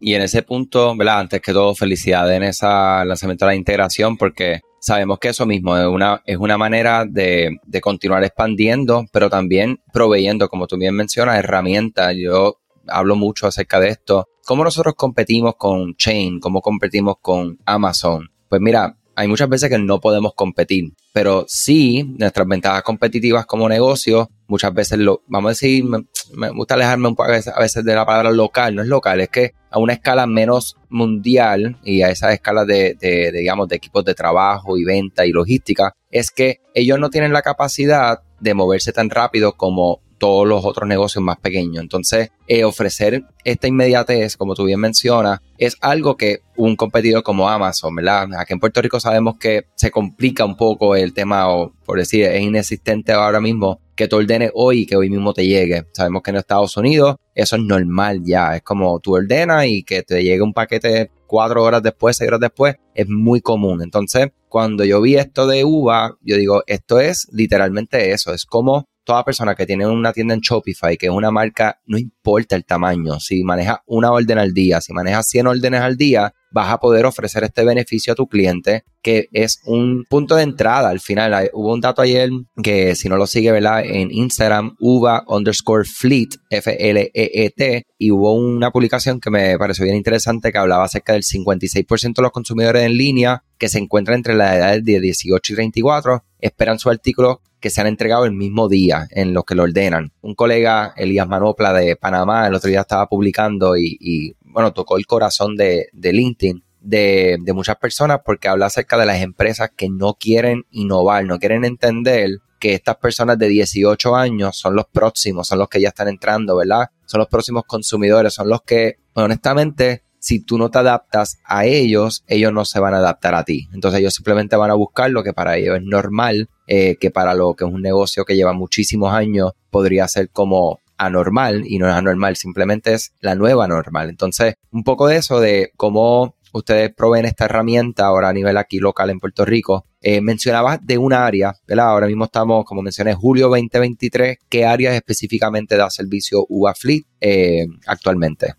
Y 0.00 0.14
en 0.14 0.22
ese 0.22 0.42
punto, 0.42 0.96
¿verdad? 0.96 1.20
Antes 1.20 1.40
que 1.40 1.52
todo, 1.52 1.72
felicidades 1.76 2.36
en 2.36 2.42
ese 2.42 2.66
lanzamiento 2.66 3.44
de 3.44 3.52
la 3.52 3.56
integración 3.56 4.16
porque 4.16 4.58
sabemos 4.80 5.20
que 5.20 5.28
eso 5.28 5.46
mismo 5.46 5.76
es 5.76 5.86
una, 5.86 6.20
es 6.26 6.36
una 6.36 6.58
manera 6.58 7.04
de, 7.08 7.58
de 7.64 7.80
continuar 7.80 8.24
expandiendo, 8.24 9.04
pero 9.12 9.30
también 9.30 9.78
proveyendo, 9.92 10.48
como 10.48 10.66
tú 10.66 10.76
bien 10.76 10.96
mencionas, 10.96 11.38
herramientas. 11.38 12.16
Yo 12.18 12.56
hablo 12.90 13.16
mucho 13.16 13.46
acerca 13.46 13.80
de 13.80 13.88
esto. 13.88 14.28
¿Cómo 14.44 14.64
nosotros 14.64 14.94
competimos 14.96 15.54
con 15.56 15.94
Chain? 15.96 16.40
¿Cómo 16.40 16.60
competimos 16.60 17.16
con 17.20 17.58
Amazon? 17.64 18.30
Pues 18.48 18.60
mira, 18.60 18.96
hay 19.20 19.28
muchas 19.28 19.48
veces 19.48 19.68
que 19.68 19.78
no 19.78 20.00
podemos 20.00 20.32
competir, 20.34 20.92
pero 21.12 21.44
sí 21.46 22.14
nuestras 22.18 22.46
ventajas 22.46 22.82
competitivas 22.82 23.44
como 23.44 23.68
negocio, 23.68 24.30
muchas 24.46 24.72
veces 24.72 24.98
lo, 24.98 25.22
vamos 25.26 25.50
a 25.50 25.52
decir, 25.52 25.84
me, 25.84 26.50
gusta 26.50 26.74
alejarme 26.74 27.08
un 27.08 27.14
poco 27.14 27.30
a 27.30 27.60
veces, 27.60 27.84
de 27.84 27.94
la 27.94 28.06
palabra 28.06 28.30
local, 28.30 28.74
no 28.74 28.82
es 28.82 28.88
local, 28.88 29.20
es 29.20 29.28
que 29.28 29.52
a 29.70 29.78
una 29.78 29.92
escala 29.92 30.26
menos 30.26 30.76
mundial 30.88 31.78
y 31.84 32.02
a 32.02 32.08
esa 32.08 32.32
escala 32.32 32.64
de, 32.64 32.96
de, 32.98 33.30
digamos, 33.30 33.68
de 33.68 33.76
equipos 33.76 34.04
de 34.04 34.14
trabajo 34.14 34.78
y 34.78 34.84
venta 34.84 35.26
y 35.26 35.32
logística, 35.32 35.92
es 36.10 36.30
que 36.30 36.60
ellos 36.74 36.98
no 36.98 37.10
tienen 37.10 37.32
la 37.32 37.42
capacidad 37.42 38.20
de 38.40 38.54
moverse 38.54 38.92
tan 38.92 39.10
rápido 39.10 39.52
como 39.52 40.00
todos 40.20 40.46
los 40.46 40.64
otros 40.64 40.86
negocios 40.86 41.24
más 41.24 41.38
pequeños. 41.38 41.82
Entonces, 41.82 42.30
eh, 42.46 42.62
ofrecer 42.62 43.24
esta 43.42 43.66
inmediatez, 43.66 44.36
como 44.36 44.54
tú 44.54 44.64
bien 44.64 44.78
mencionas, 44.78 45.40
es 45.58 45.76
algo 45.80 46.16
que 46.16 46.40
un 46.56 46.76
competidor 46.76 47.22
como 47.22 47.48
Amazon, 47.48 47.94
¿verdad? 47.96 48.28
Aquí 48.38 48.52
en 48.52 48.60
Puerto 48.60 48.82
Rico 48.82 49.00
sabemos 49.00 49.36
que 49.40 49.64
se 49.74 49.90
complica 49.90 50.44
un 50.44 50.56
poco 50.56 50.94
el 50.94 51.14
tema, 51.14 51.48
o 51.48 51.72
por 51.84 51.98
decir, 51.98 52.26
es 52.26 52.42
inexistente 52.42 53.12
ahora 53.12 53.40
mismo 53.40 53.80
que 53.96 54.08
tú 54.08 54.16
ordenes 54.16 54.50
hoy 54.54 54.80
y 54.80 54.86
que 54.86 54.96
hoy 54.96 55.10
mismo 55.10 55.32
te 55.32 55.46
llegue. 55.46 55.86
Sabemos 55.92 56.22
que 56.22 56.30
en 56.30 56.36
Estados 56.36 56.76
Unidos 56.76 57.16
eso 57.34 57.56
es 57.56 57.62
normal 57.62 58.20
ya, 58.22 58.56
es 58.56 58.62
como 58.62 59.00
tú 59.00 59.14
ordenas 59.14 59.66
y 59.66 59.82
que 59.82 60.02
te 60.02 60.22
llegue 60.22 60.42
un 60.42 60.52
paquete 60.52 61.10
cuatro 61.26 61.62
horas 61.62 61.82
después, 61.82 62.16
seis 62.16 62.28
horas 62.28 62.40
después, 62.40 62.76
es 62.94 63.08
muy 63.08 63.40
común. 63.40 63.82
Entonces, 63.82 64.28
cuando 64.48 64.84
yo 64.84 65.00
vi 65.00 65.16
esto 65.16 65.46
de 65.46 65.64
uva, 65.64 66.16
yo 66.20 66.36
digo, 66.36 66.62
esto 66.66 67.00
es 67.00 67.28
literalmente 67.32 68.12
eso, 68.12 68.34
es 68.34 68.44
como 68.44 68.86
toda 69.04 69.24
persona 69.24 69.54
que 69.54 69.66
tiene 69.66 69.86
una 69.86 70.12
tienda 70.12 70.34
en 70.34 70.40
Shopify, 70.40 70.96
que 70.96 71.06
es 71.06 71.12
una 71.12 71.30
marca, 71.30 71.80
no 71.86 71.98
importa 71.98 72.56
el 72.56 72.64
tamaño, 72.64 73.18
si 73.20 73.42
maneja 73.42 73.82
una 73.86 74.12
orden 74.12 74.38
al 74.38 74.52
día, 74.52 74.80
si 74.80 74.92
manejas 74.92 75.28
100 75.28 75.46
órdenes 75.46 75.80
al 75.80 75.96
día, 75.96 76.32
vas 76.52 76.72
a 76.72 76.78
poder 76.78 77.06
ofrecer 77.06 77.44
este 77.44 77.64
beneficio 77.64 78.12
a 78.12 78.16
tu 78.16 78.26
cliente, 78.26 78.84
que 79.02 79.28
es 79.32 79.60
un 79.64 80.04
punto 80.08 80.34
de 80.36 80.42
entrada. 80.42 80.88
Al 80.88 81.00
final, 81.00 81.50
hubo 81.52 81.72
un 81.72 81.80
dato 81.80 82.02
ayer 82.02 82.28
que 82.62 82.94
si 82.96 83.08
no 83.08 83.16
lo 83.16 83.26
sigue, 83.26 83.52
¿verdad? 83.52 83.84
En 83.84 84.10
Instagram, 84.10 84.76
uva 84.80 85.24
underscore 85.28 85.84
fleet, 85.84 86.30
F-L-E-E-T, 86.50 87.86
y 87.98 88.10
hubo 88.10 88.34
una 88.34 88.70
publicación 88.70 89.20
que 89.20 89.30
me 89.30 89.56
pareció 89.58 89.84
bien 89.84 89.96
interesante 89.96 90.52
que 90.52 90.58
hablaba 90.58 90.84
acerca 90.84 91.12
del 91.12 91.22
56% 91.22 92.14
de 92.16 92.22
los 92.22 92.32
consumidores 92.32 92.84
en 92.84 92.96
línea 92.96 93.44
que 93.58 93.68
se 93.68 93.78
encuentran 93.78 94.16
entre 94.16 94.34
la 94.34 94.56
edad 94.56 94.82
de 94.82 95.00
18 95.00 95.52
y 95.52 95.56
34 95.56 96.24
esperan 96.40 96.78
su 96.78 96.90
artículo 96.90 97.42
que 97.60 97.70
se 97.70 97.80
han 97.80 97.86
entregado 97.86 98.24
el 98.24 98.32
mismo 98.32 98.68
día 98.68 99.06
en 99.10 99.34
los 99.34 99.44
que 99.44 99.54
lo 99.54 99.64
ordenan. 99.64 100.12
Un 100.22 100.34
colega, 100.34 100.94
Elías 100.96 101.28
Manopla 101.28 101.72
de 101.72 101.96
Panamá, 101.96 102.46
el 102.46 102.54
otro 102.54 102.68
día 102.70 102.80
estaba 102.80 103.06
publicando 103.06 103.76
y, 103.76 104.34
bueno, 104.42 104.72
tocó 104.72 104.96
el 104.96 105.06
corazón 105.06 105.56
de, 105.56 105.88
de 105.92 106.12
LinkedIn 106.12 106.64
de, 106.80 107.36
de, 107.42 107.52
muchas 107.52 107.76
personas 107.76 108.20
porque 108.24 108.48
habla 108.48 108.66
acerca 108.66 108.96
de 108.96 109.04
las 109.04 109.20
empresas 109.20 109.70
que 109.76 109.90
no 109.90 110.14
quieren 110.14 110.64
innovar, 110.70 111.26
no 111.26 111.38
quieren 111.38 111.66
entender 111.66 112.38
que 112.58 112.74
estas 112.74 112.96
personas 112.96 113.38
de 113.38 113.48
18 113.48 114.16
años 114.16 114.56
son 114.56 114.76
los 114.76 114.86
próximos, 114.86 115.48
son 115.48 115.58
los 115.58 115.68
que 115.68 115.80
ya 115.80 115.88
están 115.88 116.08
entrando, 116.08 116.56
¿verdad? 116.56 116.90
Son 117.06 117.18
los 117.18 117.28
próximos 117.28 117.64
consumidores, 117.66 118.34
son 118.34 118.48
los 118.48 118.62
que, 118.62 118.98
honestamente, 119.14 120.04
si 120.20 120.38
tú 120.38 120.58
no 120.58 120.70
te 120.70 120.78
adaptas 120.78 121.38
a 121.44 121.64
ellos, 121.64 122.22
ellos 122.28 122.52
no 122.52 122.64
se 122.64 122.78
van 122.78 122.94
a 122.94 122.98
adaptar 122.98 123.34
a 123.34 123.44
ti. 123.44 123.68
Entonces 123.72 124.00
ellos 124.00 124.14
simplemente 124.14 124.54
van 124.54 124.70
a 124.70 124.74
buscar 124.74 125.10
lo 125.10 125.24
que 125.24 125.32
para 125.32 125.56
ellos 125.56 125.78
es 125.78 125.82
normal, 125.82 126.48
eh, 126.68 126.96
que 127.00 127.10
para 127.10 127.34
lo 127.34 127.54
que 127.54 127.64
es 127.64 127.70
un 127.70 127.82
negocio 127.82 128.24
que 128.24 128.36
lleva 128.36 128.52
muchísimos 128.52 129.12
años 129.12 129.52
podría 129.70 130.06
ser 130.06 130.30
como 130.30 130.78
anormal 130.98 131.64
y 131.66 131.78
no 131.78 131.88
es 131.88 131.94
anormal, 131.94 132.36
simplemente 132.36 132.92
es 132.92 133.12
la 133.20 133.34
nueva 133.34 133.66
normal. 133.66 134.10
Entonces, 134.10 134.54
un 134.70 134.84
poco 134.84 135.08
de 135.08 135.16
eso 135.16 135.40
de 135.40 135.72
cómo 135.76 136.36
ustedes 136.52 136.92
proveen 136.94 137.24
esta 137.24 137.46
herramienta 137.46 138.06
ahora 138.06 138.28
a 138.28 138.32
nivel 138.32 138.56
aquí 138.56 138.78
local 138.78 139.10
en 139.10 139.18
Puerto 139.18 139.44
Rico. 139.44 139.86
Eh, 140.02 140.20
mencionabas 140.20 140.84
de 140.84 140.98
un 140.98 141.12
área, 141.12 141.54
¿verdad? 141.66 141.88
Ahora 141.88 142.06
mismo 142.06 142.24
estamos, 142.24 142.64
como 142.64 142.82
mencioné, 142.82 143.14
julio 143.14 143.48
2023. 143.48 144.38
¿Qué 144.48 144.64
áreas 144.64 144.94
específicamente 144.94 145.76
da 145.76 145.90
servicio 145.90 146.44
UBA 146.48 146.74
Fleet 146.74 147.04
eh, 147.20 147.66
actualmente? 147.86 148.54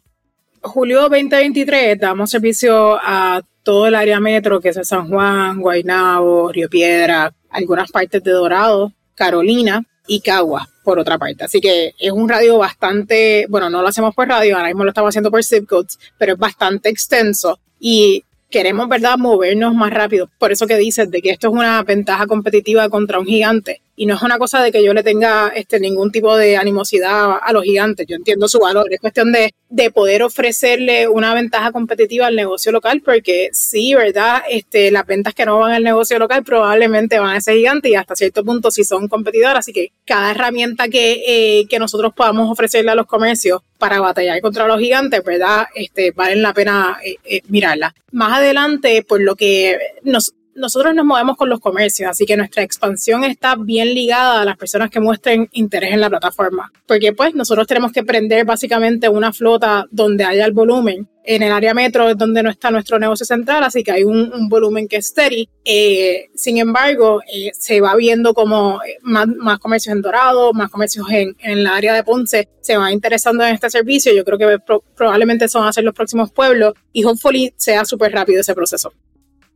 Julio 0.62 1.02
2023 1.02 2.00
damos 2.00 2.30
servicio 2.30 2.98
a 3.02 3.42
todo 3.64 3.88
el 3.88 3.96
área 3.96 4.20
metro, 4.20 4.60
que 4.60 4.70
es 4.70 4.80
San 4.84 5.10
Juan, 5.10 5.60
Guaynabo, 5.60 6.52
Río 6.52 6.70
Piedra, 6.70 7.34
algunas 7.50 7.92
partes 7.92 8.24
de 8.24 8.32
Dorado, 8.32 8.94
Carolina 9.16 9.84
y 10.08 10.22
Cagua. 10.22 10.68
por 10.84 10.98
otra 10.98 11.18
parte. 11.20 11.44
Así 11.44 11.62
que 11.62 11.94
es 12.00 12.12
un 12.12 12.28
radio 12.28 12.58
bastante, 12.58 13.46
bueno, 13.50 13.70
no 13.70 13.84
lo 13.84 13.88
hacemos 13.88 14.16
por 14.16 14.28
radio, 14.28 14.56
ahora 14.56 14.70
mismo 14.70 14.84
lo 14.84 14.90
estamos 14.90 15.10
haciendo 15.10 15.30
por 15.30 15.44
zip 15.44 15.68
codes, 15.68 16.00
pero 16.18 16.34
es 16.34 16.40
bastante 16.40 16.90
extenso 16.90 17.60
y 17.80 18.24
queremos, 18.50 18.90
¿verdad?, 18.90 19.18
movernos 19.18 19.74
más 19.74 19.92
rápido. 19.92 20.30
Por 20.40 20.52
eso 20.52 20.68
que 20.68 20.78
dices 20.78 21.10
de 21.10 21.22
que 21.22 21.30
esto 21.30 21.48
es 21.48 21.54
una 21.54 21.84
ventaja 21.84 22.26
competitiva 22.28 22.90
contra 22.90 23.20
un 23.20 23.26
gigante. 23.26 23.82
Y 24.02 24.08
no 24.08 24.16
es 24.16 24.24
una 24.24 24.40
cosa 24.40 24.64
de 24.64 24.72
que 24.72 24.84
yo 24.84 24.96
le 24.96 25.04
tenga 25.04 25.50
este, 25.50 25.80
ningún 25.80 26.12
tipo 26.12 26.36
de 26.36 26.58
animosidad 26.58 27.38
a 27.40 27.54
los 27.54 27.64
gigantes. 27.64 28.08
Yo 28.08 28.16
entiendo 28.16 28.48
su 28.48 28.58
valor. 28.58 28.92
Es 28.92 29.00
cuestión 29.00 29.32
de, 29.32 29.54
de 29.70 29.92
poder 29.92 30.24
ofrecerle 30.24 31.08
una 31.08 31.36
ventaja 31.36 31.72
competitiva 31.72 32.26
al 32.26 32.36
negocio 32.36 32.72
local, 32.72 33.04
porque 33.06 33.50
sí, 33.54 33.94
¿verdad? 33.94 34.42
Este, 34.50 34.90
las 34.90 35.06
ventas 35.06 35.36
que 35.36 35.46
no 35.46 35.60
van 35.60 35.74
al 35.74 35.84
negocio 35.84 36.18
local 36.18 36.44
probablemente 36.44 37.20
van 37.20 37.36
a 37.36 37.38
ese 37.38 37.54
gigante 37.54 37.90
y 37.90 37.94
hasta 37.94 38.16
cierto 38.16 38.44
punto 38.44 38.72
sí 38.72 38.84
son 38.84 39.08
competidoras. 39.08 39.60
Así 39.60 39.72
que 39.72 39.92
cada 40.04 40.32
herramienta 40.32 40.88
que, 40.88 41.22
eh, 41.28 41.68
que 41.68 41.78
nosotros 41.78 42.12
podamos 42.16 42.50
ofrecerle 42.50 42.90
a 42.90 42.96
los 42.96 43.06
comercios 43.06 43.62
para 43.78 44.00
batallar 44.00 44.42
contra 44.42 44.66
los 44.66 44.80
gigantes, 44.80 45.24
¿verdad? 45.24 45.68
Este, 45.76 46.10
valen 46.10 46.42
la 46.42 46.56
pena 46.56 46.98
eh, 47.06 47.18
eh, 47.24 47.42
mirarla. 47.50 47.94
Más 48.12 48.40
adelante, 48.40 49.06
por 49.08 49.22
lo 49.22 49.36
que 49.36 49.78
nos, 50.02 50.34
nosotros 50.62 50.94
nos 50.96 51.06
movemos 51.06 51.36
con 51.36 51.50
los 51.50 51.60
comercios, 51.60 52.10
así 52.10 52.26
que 52.26 52.38
nuestra 52.38 52.64
expansión 52.64 53.24
está 53.24 53.56
bien 53.56 53.94
ligada 53.94 54.42
a 54.42 54.46
las 54.46 54.56
personas 54.56 54.90
que 54.90 55.00
muestren 55.00 55.50
interés 55.52 55.92
en 55.92 56.00
la 56.00 56.10
plataforma, 56.10 56.72
porque 56.86 57.12
pues 57.14 57.36
nosotros 57.36 57.68
tenemos 57.68 57.92
que 57.92 58.04
prender 58.04 58.46
básicamente 58.46 59.10
una 59.10 59.34
flota 59.34 59.88
donde 59.92 60.24
haya 60.24 60.46
el 60.46 60.54
volumen. 60.54 61.10
En 61.24 61.44
el 61.44 61.52
área 61.52 61.76
metro 61.76 62.10
es 62.10 62.18
donde 62.18 62.42
no 62.42 62.50
está 62.50 62.72
nuestro 62.72 62.98
negocio 62.98 63.26
central, 63.26 63.64
así 63.64 63.84
que 63.84 63.92
hay 63.92 64.04
un, 64.04 64.50
volumen 64.50 64.88
que 64.88 64.98
es 64.98 65.08
steady. 65.08 65.48
Eh, 65.64 66.30
sin 66.34 66.58
embargo, 66.58 67.22
eh, 67.32 67.52
se 67.54 67.80
va 67.80 67.96
viendo 67.96 68.34
como 68.34 68.82
eh, 68.84 68.98
más, 69.04 69.28
más, 69.28 69.60
comercios 69.60 69.96
en 69.96 70.02
Dorado, 70.02 70.52
más 70.54 70.72
comercios 70.72 71.08
en, 71.12 71.36
en 71.40 71.60
el 71.60 71.68
área 71.68 71.94
de 71.94 72.04
Ponce 72.04 72.50
se 72.62 72.78
van 72.78 72.94
interesando 72.94 73.44
en 73.44 73.54
este 73.54 73.70
servicio. 73.70 74.14
Yo 74.14 74.24
creo 74.24 74.38
que 74.38 74.58
probablemente 74.96 75.48
son 75.48 75.68
a 75.68 75.74
ser 75.74 75.84
los 75.84 75.94
próximos 75.94 76.32
pueblos 76.32 76.74
y 76.94 77.04
hopefully 77.04 77.54
sea 77.58 77.86
súper 77.86 78.12
rápido 78.14 78.42
ese 78.42 78.56
proceso. 78.56 78.92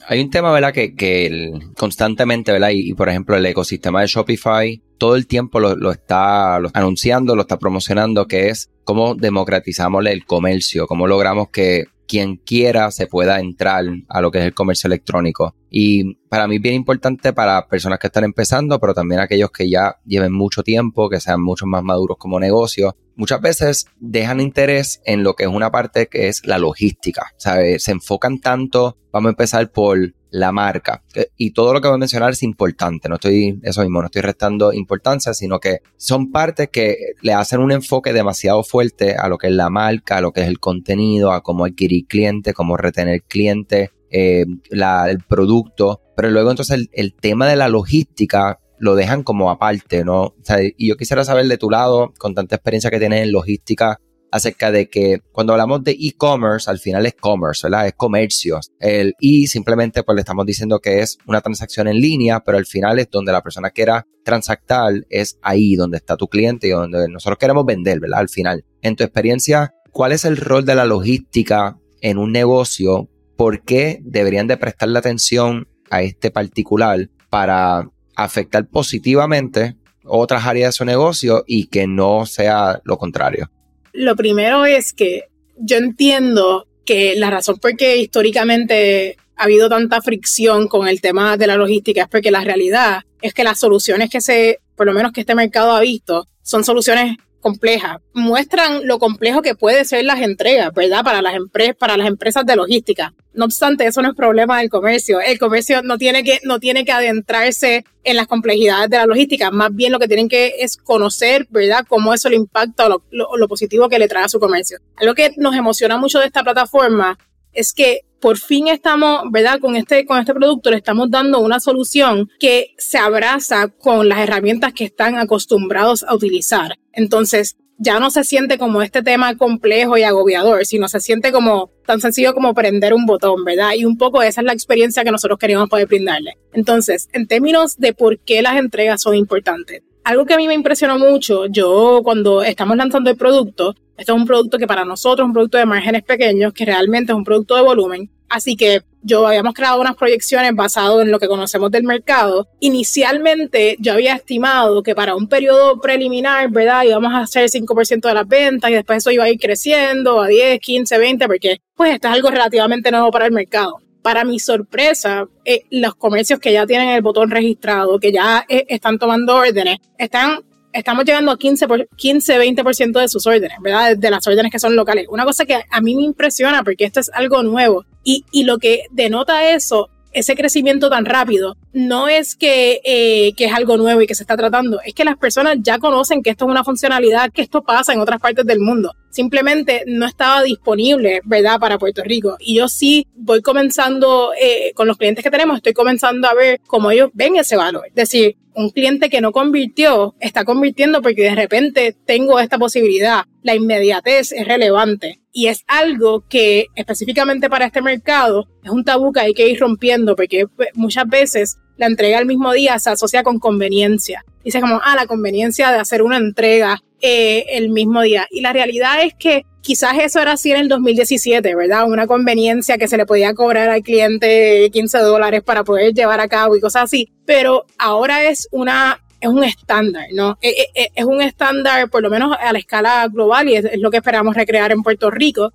Hay 0.07 0.21
un 0.21 0.29
tema, 0.29 0.51
¿verdad? 0.51 0.73
Que, 0.73 0.95
que 0.95 1.51
constantemente, 1.77 2.51
¿verdad? 2.51 2.69
Y, 2.71 2.93
por 2.93 3.09
ejemplo, 3.09 3.35
el 3.35 3.45
ecosistema 3.45 4.01
de 4.01 4.07
Shopify 4.07 4.81
todo 4.97 5.15
el 5.15 5.27
tiempo 5.27 5.59
lo, 5.59 5.91
está 5.91 6.55
anunciando, 6.55 7.35
lo 7.35 7.41
está 7.41 7.57
promocionando, 7.59 8.27
que 8.27 8.49
es 8.49 8.69
cómo 8.83 9.15
democratizamos 9.15 10.05
el 10.05 10.25
comercio, 10.25 10.87
cómo 10.87 11.07
logramos 11.07 11.49
que 11.49 11.85
quien 12.07 12.37
quiera 12.37 12.91
se 12.91 13.07
pueda 13.07 13.39
entrar 13.39 13.83
a 14.09 14.21
lo 14.21 14.31
que 14.31 14.39
es 14.39 14.45
el 14.45 14.53
comercio 14.53 14.87
electrónico. 14.87 15.55
Y 15.69 16.15
para 16.29 16.47
mí 16.47 16.57
es 16.57 16.61
bien 16.61 16.75
importante 16.75 17.33
para 17.33 17.67
personas 17.67 17.99
que 17.99 18.07
están 18.07 18.23
empezando, 18.23 18.79
pero 18.79 18.93
también 18.93 19.21
aquellos 19.21 19.49
que 19.51 19.69
ya 19.69 19.97
lleven 20.05 20.31
mucho 20.31 20.61
tiempo, 20.61 21.09
que 21.09 21.19
sean 21.19 21.41
mucho 21.41 21.65
más 21.65 21.83
maduros 21.83 22.17
como 22.17 22.39
negocio. 22.39 22.95
Muchas 23.15 23.41
veces 23.41 23.85
dejan 23.99 24.39
interés 24.39 25.01
en 25.05 25.23
lo 25.23 25.35
que 25.35 25.43
es 25.43 25.49
una 25.49 25.71
parte 25.71 26.07
que 26.07 26.27
es 26.27 26.45
la 26.45 26.57
logística. 26.57 27.33
¿sabes? 27.37 27.83
Se 27.83 27.91
enfocan 27.91 28.39
tanto, 28.39 28.97
vamos 29.11 29.29
a 29.29 29.31
empezar 29.31 29.71
por 29.71 30.13
la 30.35 30.51
marca. 30.51 31.01
Y 31.37 31.51
todo 31.51 31.73
lo 31.73 31.79
que 31.79 31.87
voy 31.87 31.95
a 31.95 31.99
mencionar 31.99 32.31
es 32.31 32.43
importante, 32.43 33.07
no 33.07 33.15
estoy, 33.15 33.57
eso 33.63 33.81
mismo, 33.81 34.01
no 34.01 34.07
estoy 34.07 34.21
restando 34.21 34.73
importancia, 34.73 35.33
sino 35.33 35.59
que 35.59 35.79
son 35.95 36.31
partes 36.31 36.67
que 36.69 36.97
le 37.21 37.33
hacen 37.33 37.61
un 37.61 37.71
enfoque 37.71 38.11
demasiado 38.11 38.61
fuerte 38.63 39.15
a 39.15 39.29
lo 39.29 39.37
que 39.37 39.47
es 39.47 39.53
la 39.53 39.69
marca, 39.69 40.17
a 40.17 40.21
lo 40.21 40.33
que 40.33 40.41
es 40.41 40.47
el 40.47 40.59
contenido, 40.59 41.31
a 41.31 41.41
cómo 41.41 41.63
adquirir 41.63 42.05
cliente, 42.07 42.53
cómo 42.53 42.75
retener 42.75 43.23
cliente, 43.23 43.91
eh, 44.11 44.45
el 44.71 45.23
producto, 45.27 46.01
pero 46.15 46.29
luego 46.29 46.51
entonces 46.51 46.87
el, 46.91 47.13
tema 47.15 47.47
de 47.47 47.55
la 47.55 47.69
logística 47.69 48.59
lo 48.79 48.95
dejan 48.95 49.23
como 49.23 49.49
aparte, 49.49 50.03
¿no? 50.03 50.35
y 50.77 50.89
yo 50.89 50.97
quisiera 50.97 51.23
saber 51.23 51.47
de 51.47 51.57
tu 51.57 51.69
lado, 51.69 52.13
con 52.17 52.33
tanta 52.33 52.55
experiencia 52.55 52.89
que 52.89 52.99
tienes 52.99 53.23
en 53.23 53.31
logística, 53.31 53.99
acerca 54.35 54.69
de 54.69 54.89
que 54.89 55.19
cuando 55.31 55.53
hablamos 55.53 55.81
de 55.85 55.91
e-commerce, 55.91 56.69
al 56.69 56.79
final 56.79 57.05
es 57.05 57.13
commerce, 57.13 57.61
¿verdad? 57.63 57.87
Es 57.87 57.93
comercio. 57.93 58.59
El 58.79 59.15
e 59.21 59.47
simplemente 59.47 60.03
pues 60.03 60.13
le 60.15 60.21
estamos 60.21 60.45
diciendo 60.45 60.79
que 60.79 60.99
es 60.99 61.17
una 61.25 61.39
transacción 61.39 61.87
en 61.87 62.01
línea, 62.01 62.41
pero 62.41 62.57
al 62.57 62.65
final 62.65 62.99
es 62.99 63.09
donde 63.09 63.31
la 63.31 63.41
persona 63.41 63.69
quiera 63.69 64.05
transactar, 64.25 64.93
es 65.09 65.39
ahí 65.41 65.75
donde 65.75 65.97
está 65.97 66.17
tu 66.17 66.27
cliente 66.27 66.67
y 66.67 66.71
donde 66.71 67.07
nosotros 67.07 67.37
queremos 67.37 67.65
vender, 67.65 68.01
¿verdad? 68.01 68.19
Al 68.19 68.29
final. 68.29 68.65
En 68.81 68.97
tu 68.97 69.05
experiencia, 69.05 69.73
¿cuál 69.91 70.11
es 70.11 70.25
el 70.25 70.35
rol 70.35 70.65
de 70.65 70.75
la 70.75 70.85
logística 70.85 71.77
en 72.01 72.17
un 72.17 72.33
negocio? 72.33 73.09
¿Por 73.37 73.63
qué 73.63 73.99
deberían 74.03 74.47
de 74.47 74.57
prestarle 74.57 74.99
atención 74.99 75.69
a 75.89 76.01
este 76.01 76.29
particular 76.29 77.09
para 77.29 77.89
afectar 78.15 78.67
positivamente 78.67 79.75
otras 80.03 80.45
áreas 80.45 80.69
de 80.69 80.77
su 80.77 80.85
negocio 80.85 81.43
y 81.47 81.67
que 81.67 81.87
no 81.87 82.25
sea 82.25 82.81
lo 82.83 82.97
contrario? 82.97 83.49
Lo 83.93 84.15
primero 84.15 84.65
es 84.65 84.93
que 84.93 85.23
yo 85.57 85.77
entiendo 85.77 86.67
que 86.85 87.15
la 87.15 87.29
razón 87.29 87.57
por 87.57 87.75
qué 87.75 87.97
históricamente 87.97 89.17
ha 89.37 89.43
habido 89.43 89.69
tanta 89.69 90.01
fricción 90.01 90.67
con 90.67 90.87
el 90.87 91.01
tema 91.01 91.37
de 91.37 91.47
la 91.47 91.55
logística 91.55 92.03
es 92.03 92.07
porque 92.07 92.31
la 92.31 92.43
realidad 92.43 93.03
es 93.21 93.33
que 93.33 93.43
las 93.43 93.59
soluciones 93.59 94.09
que 94.09 94.21
se, 94.21 94.59
por 94.75 94.85
lo 94.85 94.93
menos 94.93 95.11
que 95.11 95.21
este 95.21 95.35
mercado 95.35 95.71
ha 95.71 95.81
visto, 95.81 96.27
son 96.41 96.63
soluciones 96.63 97.17
complejas. 97.45 97.99
Muestran 98.15 98.87
lo 98.87 98.97
complejo 98.97 99.43
que 99.43 99.53
puede 99.53 99.85
ser 99.85 100.03
las 100.03 100.19
entregas, 100.19 100.73
¿verdad? 100.73 101.03
Para 101.03 101.21
las, 101.21 101.35
para 101.77 101.95
las 101.95 102.07
empresas 102.07 102.43
de 102.43 102.55
logística. 102.55 103.13
No 103.35 103.45
obstante, 103.45 103.85
eso 103.85 104.01
no 104.01 104.09
es 104.09 104.15
problema 104.15 104.57
del 104.57 104.71
comercio. 104.71 105.21
El 105.21 105.37
comercio 105.37 105.83
no 105.83 105.99
tiene 105.99 106.23
que, 106.23 106.39
no 106.43 106.59
tiene 106.59 106.85
que 106.85 106.91
adentrarse 106.91 107.85
en 108.03 108.15
las 108.15 108.25
complejidades 108.25 108.89
de 108.89 108.97
la 108.97 109.05
logística. 109.05 109.51
Más 109.51 109.69
bien 109.75 109.91
lo 109.91 109.99
que 109.99 110.07
tienen 110.07 110.27
que 110.27 110.55
es 110.57 110.75
conocer, 110.75 111.45
¿verdad? 111.51 111.85
Cómo 111.87 112.15
eso 112.15 112.29
le 112.29 112.35
impacta 112.35 112.87
o 112.87 113.03
lo, 113.11 113.37
lo 113.37 113.47
positivo 113.47 113.89
que 113.89 113.99
le 113.99 114.07
trae 114.07 114.23
a 114.23 114.29
su 114.29 114.39
comercio. 114.39 114.79
Algo 114.95 115.13
que 115.13 115.29
nos 115.37 115.55
emociona 115.55 115.97
mucho 115.97 116.17
de 116.17 116.25
esta 116.25 116.43
plataforma 116.43 117.15
es 117.53 117.73
que 117.73 118.01
por 118.19 118.39
fin 118.39 118.69
estamos, 118.69 119.21
¿verdad? 119.29 119.59
Con 119.59 119.75
este, 119.75 120.03
con 120.07 120.17
este 120.17 120.33
producto 120.33 120.71
le 120.71 120.77
estamos 120.77 121.11
dando 121.11 121.41
una 121.41 121.59
solución 121.59 122.27
que 122.39 122.73
se 122.79 122.97
abraza 122.97 123.67
con 123.67 124.09
las 124.09 124.17
herramientas 124.17 124.73
que 124.73 124.85
están 124.85 125.15
acostumbrados 125.17 126.03
a 126.03 126.15
utilizar. 126.15 126.75
Entonces, 126.95 127.55
ya 127.77 127.99
no 127.99 128.09
se 128.09 128.23
siente 128.23 128.57
como 128.57 128.81
este 128.81 129.03
tema 129.03 129.35
complejo 129.35 129.97
y 129.97 130.03
agobiador, 130.03 130.65
sino 130.65 130.87
se 130.87 130.99
siente 130.99 131.31
como 131.31 131.69
tan 131.85 131.99
sencillo 131.99 132.33
como 132.33 132.53
prender 132.53 132.93
un 132.93 133.05
botón, 133.05 133.43
¿verdad? 133.43 133.73
Y 133.75 133.85
un 133.85 133.97
poco 133.97 134.21
esa 134.21 134.41
es 134.41 134.45
la 134.45 134.53
experiencia 134.53 135.03
que 135.03 135.11
nosotros 135.11 135.37
queríamos 135.37 135.69
poder 135.69 135.87
brindarle. 135.87 136.37
Entonces, 136.53 137.09
en 137.13 137.27
términos 137.27 137.77
de 137.77 137.93
por 137.93 138.19
qué 138.19 138.41
las 138.41 138.55
entregas 138.55 139.01
son 139.01 139.15
importantes, 139.15 139.83
algo 140.03 140.25
que 140.25 140.35
a 140.35 140.37
mí 140.37 140.47
me 140.47 140.53
impresionó 140.53 140.97
mucho, 140.99 141.47
yo 141.47 142.01
cuando 142.03 142.43
estamos 142.43 142.77
lanzando 142.77 143.09
el 143.09 143.17
producto, 143.17 143.75
esto 143.97 144.13
es 144.13 144.19
un 144.19 144.27
producto 144.27 144.57
que 144.57 144.67
para 144.67 144.85
nosotros 144.85 145.25
es 145.25 145.27
un 145.27 145.33
producto 145.33 145.57
de 145.57 145.65
márgenes 145.65 146.03
pequeños, 146.03 146.53
que 146.53 146.65
realmente 146.65 147.11
es 147.11 147.17
un 147.17 147.23
producto 147.23 147.55
de 147.55 147.61
volumen. 147.61 148.11
Así 148.29 148.55
que 148.55 148.81
yo 149.05 149.27
habíamos 149.27 149.53
creado 149.53 149.79
unas 149.79 149.95
proyecciones 149.95 150.53
basadas 150.55 151.03
en 151.03 151.11
lo 151.11 151.19
que 151.19 151.27
conocemos 151.27 151.69
del 151.69 151.83
mercado. 151.83 152.47
Inicialmente 152.59 153.77
yo 153.79 153.93
había 153.93 154.15
estimado 154.15 154.81
que 154.81 154.95
para 154.95 155.15
un 155.15 155.27
periodo 155.29 155.79
preliminar, 155.79 156.49
¿verdad? 156.49 156.83
Íbamos 156.83 157.13
a 157.13 157.19
hacer 157.19 157.47
5% 157.47 158.07
de 158.07 158.13
las 158.13 158.27
ventas 158.27 158.71
y 158.71 158.73
después 158.73 158.97
eso 158.97 159.11
iba 159.11 159.25
a 159.25 159.29
ir 159.29 159.39
creciendo 159.39 160.21
a 160.21 160.27
10, 160.27 160.59
15, 160.59 160.97
20, 160.97 161.27
porque 161.27 161.61
pues 161.75 161.93
esto 161.93 162.07
es 162.07 162.15
algo 162.15 162.31
relativamente 162.31 162.89
nuevo 162.89 163.11
para 163.11 163.27
el 163.27 163.31
mercado. 163.31 163.77
Para 164.01 164.23
mi 164.23 164.39
sorpresa, 164.39 165.27
eh, 165.45 165.61
los 165.69 165.93
comercios 165.95 166.39
que 166.39 166.51
ya 166.51 166.65
tienen 166.65 166.89
el 166.89 167.03
botón 167.03 167.29
registrado, 167.29 167.99
que 167.99 168.11
ya 168.11 168.43
eh, 168.49 168.65
están 168.69 168.97
tomando 168.97 169.35
órdenes, 169.35 169.77
están 169.99 170.39
estamos 170.73 171.05
llegando 171.05 171.31
a 171.31 171.37
15, 171.37 171.67
15 171.95 172.39
20% 172.39 172.99
de 172.99 173.07
sus 173.07 173.25
órdenes, 173.25 173.57
¿verdad? 173.61 173.95
De 173.95 174.09
las 174.09 174.25
órdenes 174.27 174.51
que 174.51 174.59
son 174.59 174.75
locales. 174.75 175.07
Una 175.09 175.23
cosa 175.23 175.45
que 175.45 175.61
a 175.69 175.81
mí 175.81 175.95
me 175.95 176.03
impresiona 176.03 176.63
porque 176.63 176.83
esto 176.83 176.99
es 176.99 177.09
algo 177.13 177.43
nuevo 177.43 177.85
y, 178.05 178.23
y 178.31 178.43
lo 178.43 178.59
que 178.59 178.83
denota 178.91 179.49
eso 179.51 179.89
ese 180.13 180.35
crecimiento 180.35 180.89
tan 180.89 181.03
rápido 181.03 181.57
no 181.75 182.07
es 182.07 182.37
que, 182.37 182.79
eh, 182.85 183.33
que, 183.35 183.45
es 183.45 183.53
algo 183.53 183.75
nuevo 183.75 184.01
y 184.01 184.07
que 184.07 184.15
se 184.15 184.23
está 184.23 184.37
tratando, 184.37 184.79
es 184.85 184.93
que 184.93 185.03
las 185.03 185.17
personas 185.17 185.57
ya 185.59 185.77
conocen 185.77 186.23
que 186.23 186.29
esto 186.29 186.45
es 186.45 186.51
una 186.51 186.63
funcionalidad, 186.63 187.33
que 187.33 187.41
esto 187.41 187.63
pasa 187.63 187.91
en 187.91 187.99
otras 187.99 188.21
partes 188.21 188.45
del 188.45 188.61
mundo. 188.61 188.95
Simplemente 189.09 189.83
no 189.85 190.05
estaba 190.05 190.41
disponible, 190.41 191.19
¿verdad?, 191.25 191.59
para 191.59 191.77
Puerto 191.77 192.01
Rico. 192.01 192.37
Y 192.39 192.55
yo 192.55 192.69
sí 192.69 193.07
voy 193.13 193.41
comenzando, 193.41 194.31
eh, 194.41 194.71
con 194.73 194.87
los 194.87 194.97
clientes 194.97 195.21
que 195.21 195.29
tenemos, 195.29 195.57
estoy 195.57 195.73
comenzando 195.73 196.29
a 196.29 196.33
ver 196.33 196.61
cómo 196.65 196.91
ellos 196.91 197.09
ven 197.13 197.35
ese 197.35 197.57
valor. 197.57 197.87
Es 197.87 197.95
decir, 197.95 198.37
un 198.55 198.69
cliente 198.69 199.09
que 199.09 199.19
no 199.19 199.33
convirtió 199.33 200.15
está 200.21 200.45
convirtiendo 200.45 201.01
porque 201.01 201.23
de 201.23 201.35
repente 201.35 201.93
tengo 202.05 202.39
esta 202.39 202.57
posibilidad. 202.57 203.25
La 203.43 203.53
inmediatez 203.53 204.31
es 204.31 204.47
relevante 204.47 205.19
y 205.33 205.47
es 205.47 205.65
algo 205.67 206.25
que 206.29 206.67
específicamente 206.75 207.49
para 207.49 207.65
este 207.65 207.81
mercado 207.81 208.47
es 208.63 208.71
un 208.71 208.85
tabú 208.85 209.11
que 209.11 209.19
hay 209.19 209.33
que 209.33 209.49
ir 209.49 209.59
rompiendo 209.59 210.15
porque 210.15 210.47
pues, 210.47 210.69
muchas 210.73 211.05
veces 211.07 211.57
la 211.77 211.87
entrega 211.87 212.17
al 212.17 212.25
mismo 212.25 212.53
día 212.53 212.77
se 212.79 212.89
asocia 212.89 213.23
con 213.23 213.39
conveniencia. 213.39 214.23
Dice 214.43 214.61
como, 214.61 214.79
ah, 214.83 214.95
la 214.95 215.07
conveniencia 215.07 215.71
de 215.71 215.79
hacer 215.79 216.01
una 216.01 216.17
entrega 216.17 216.81
eh, 217.01 217.45
el 217.49 217.69
mismo 217.69 218.01
día. 218.01 218.27
Y 218.31 218.41
la 218.41 218.53
realidad 218.53 219.03
es 219.03 219.13
que 219.15 219.45
quizás 219.61 219.97
eso 219.99 220.19
era 220.21 220.33
así 220.33 220.51
en 220.51 220.57
el 220.57 220.69
2017, 220.69 221.55
¿verdad? 221.55 221.87
Una 221.87 222.07
conveniencia 222.07 222.77
que 222.77 222.87
se 222.87 222.97
le 222.97 223.05
podía 223.05 223.33
cobrar 223.33 223.69
al 223.69 223.81
cliente 223.81 224.69
15 224.71 224.99
dólares 224.99 225.41
para 225.43 225.63
poder 225.63 225.93
llevar 225.93 226.19
a 226.19 226.27
cabo 226.27 226.55
y 226.55 226.61
cosas 226.61 226.83
así. 226.83 227.11
Pero 227.25 227.65
ahora 227.79 228.25
es 228.25 228.47
una 228.51 229.01
es 229.25 229.31
un 229.31 229.43
estándar, 229.43 230.05
¿no? 230.13 230.37
Eh, 230.41 230.49
eh, 230.49 230.67
eh, 230.75 230.87
es, 230.95 231.05
un 231.05 231.21
estándar, 231.21 231.89
por 231.89 232.01
lo 232.01 232.09
menos 232.09 232.35
a 232.39 232.53
la 232.53 232.59
escala 232.59 233.07
global, 233.07 233.49
y 233.49 233.55
es, 233.55 233.65
lo 233.79 233.91
que 233.91 233.97
esperamos 233.97 234.35
recrear 234.35 234.71
en 234.71 234.83
Puerto 234.83 235.09
Rico, 235.11 235.53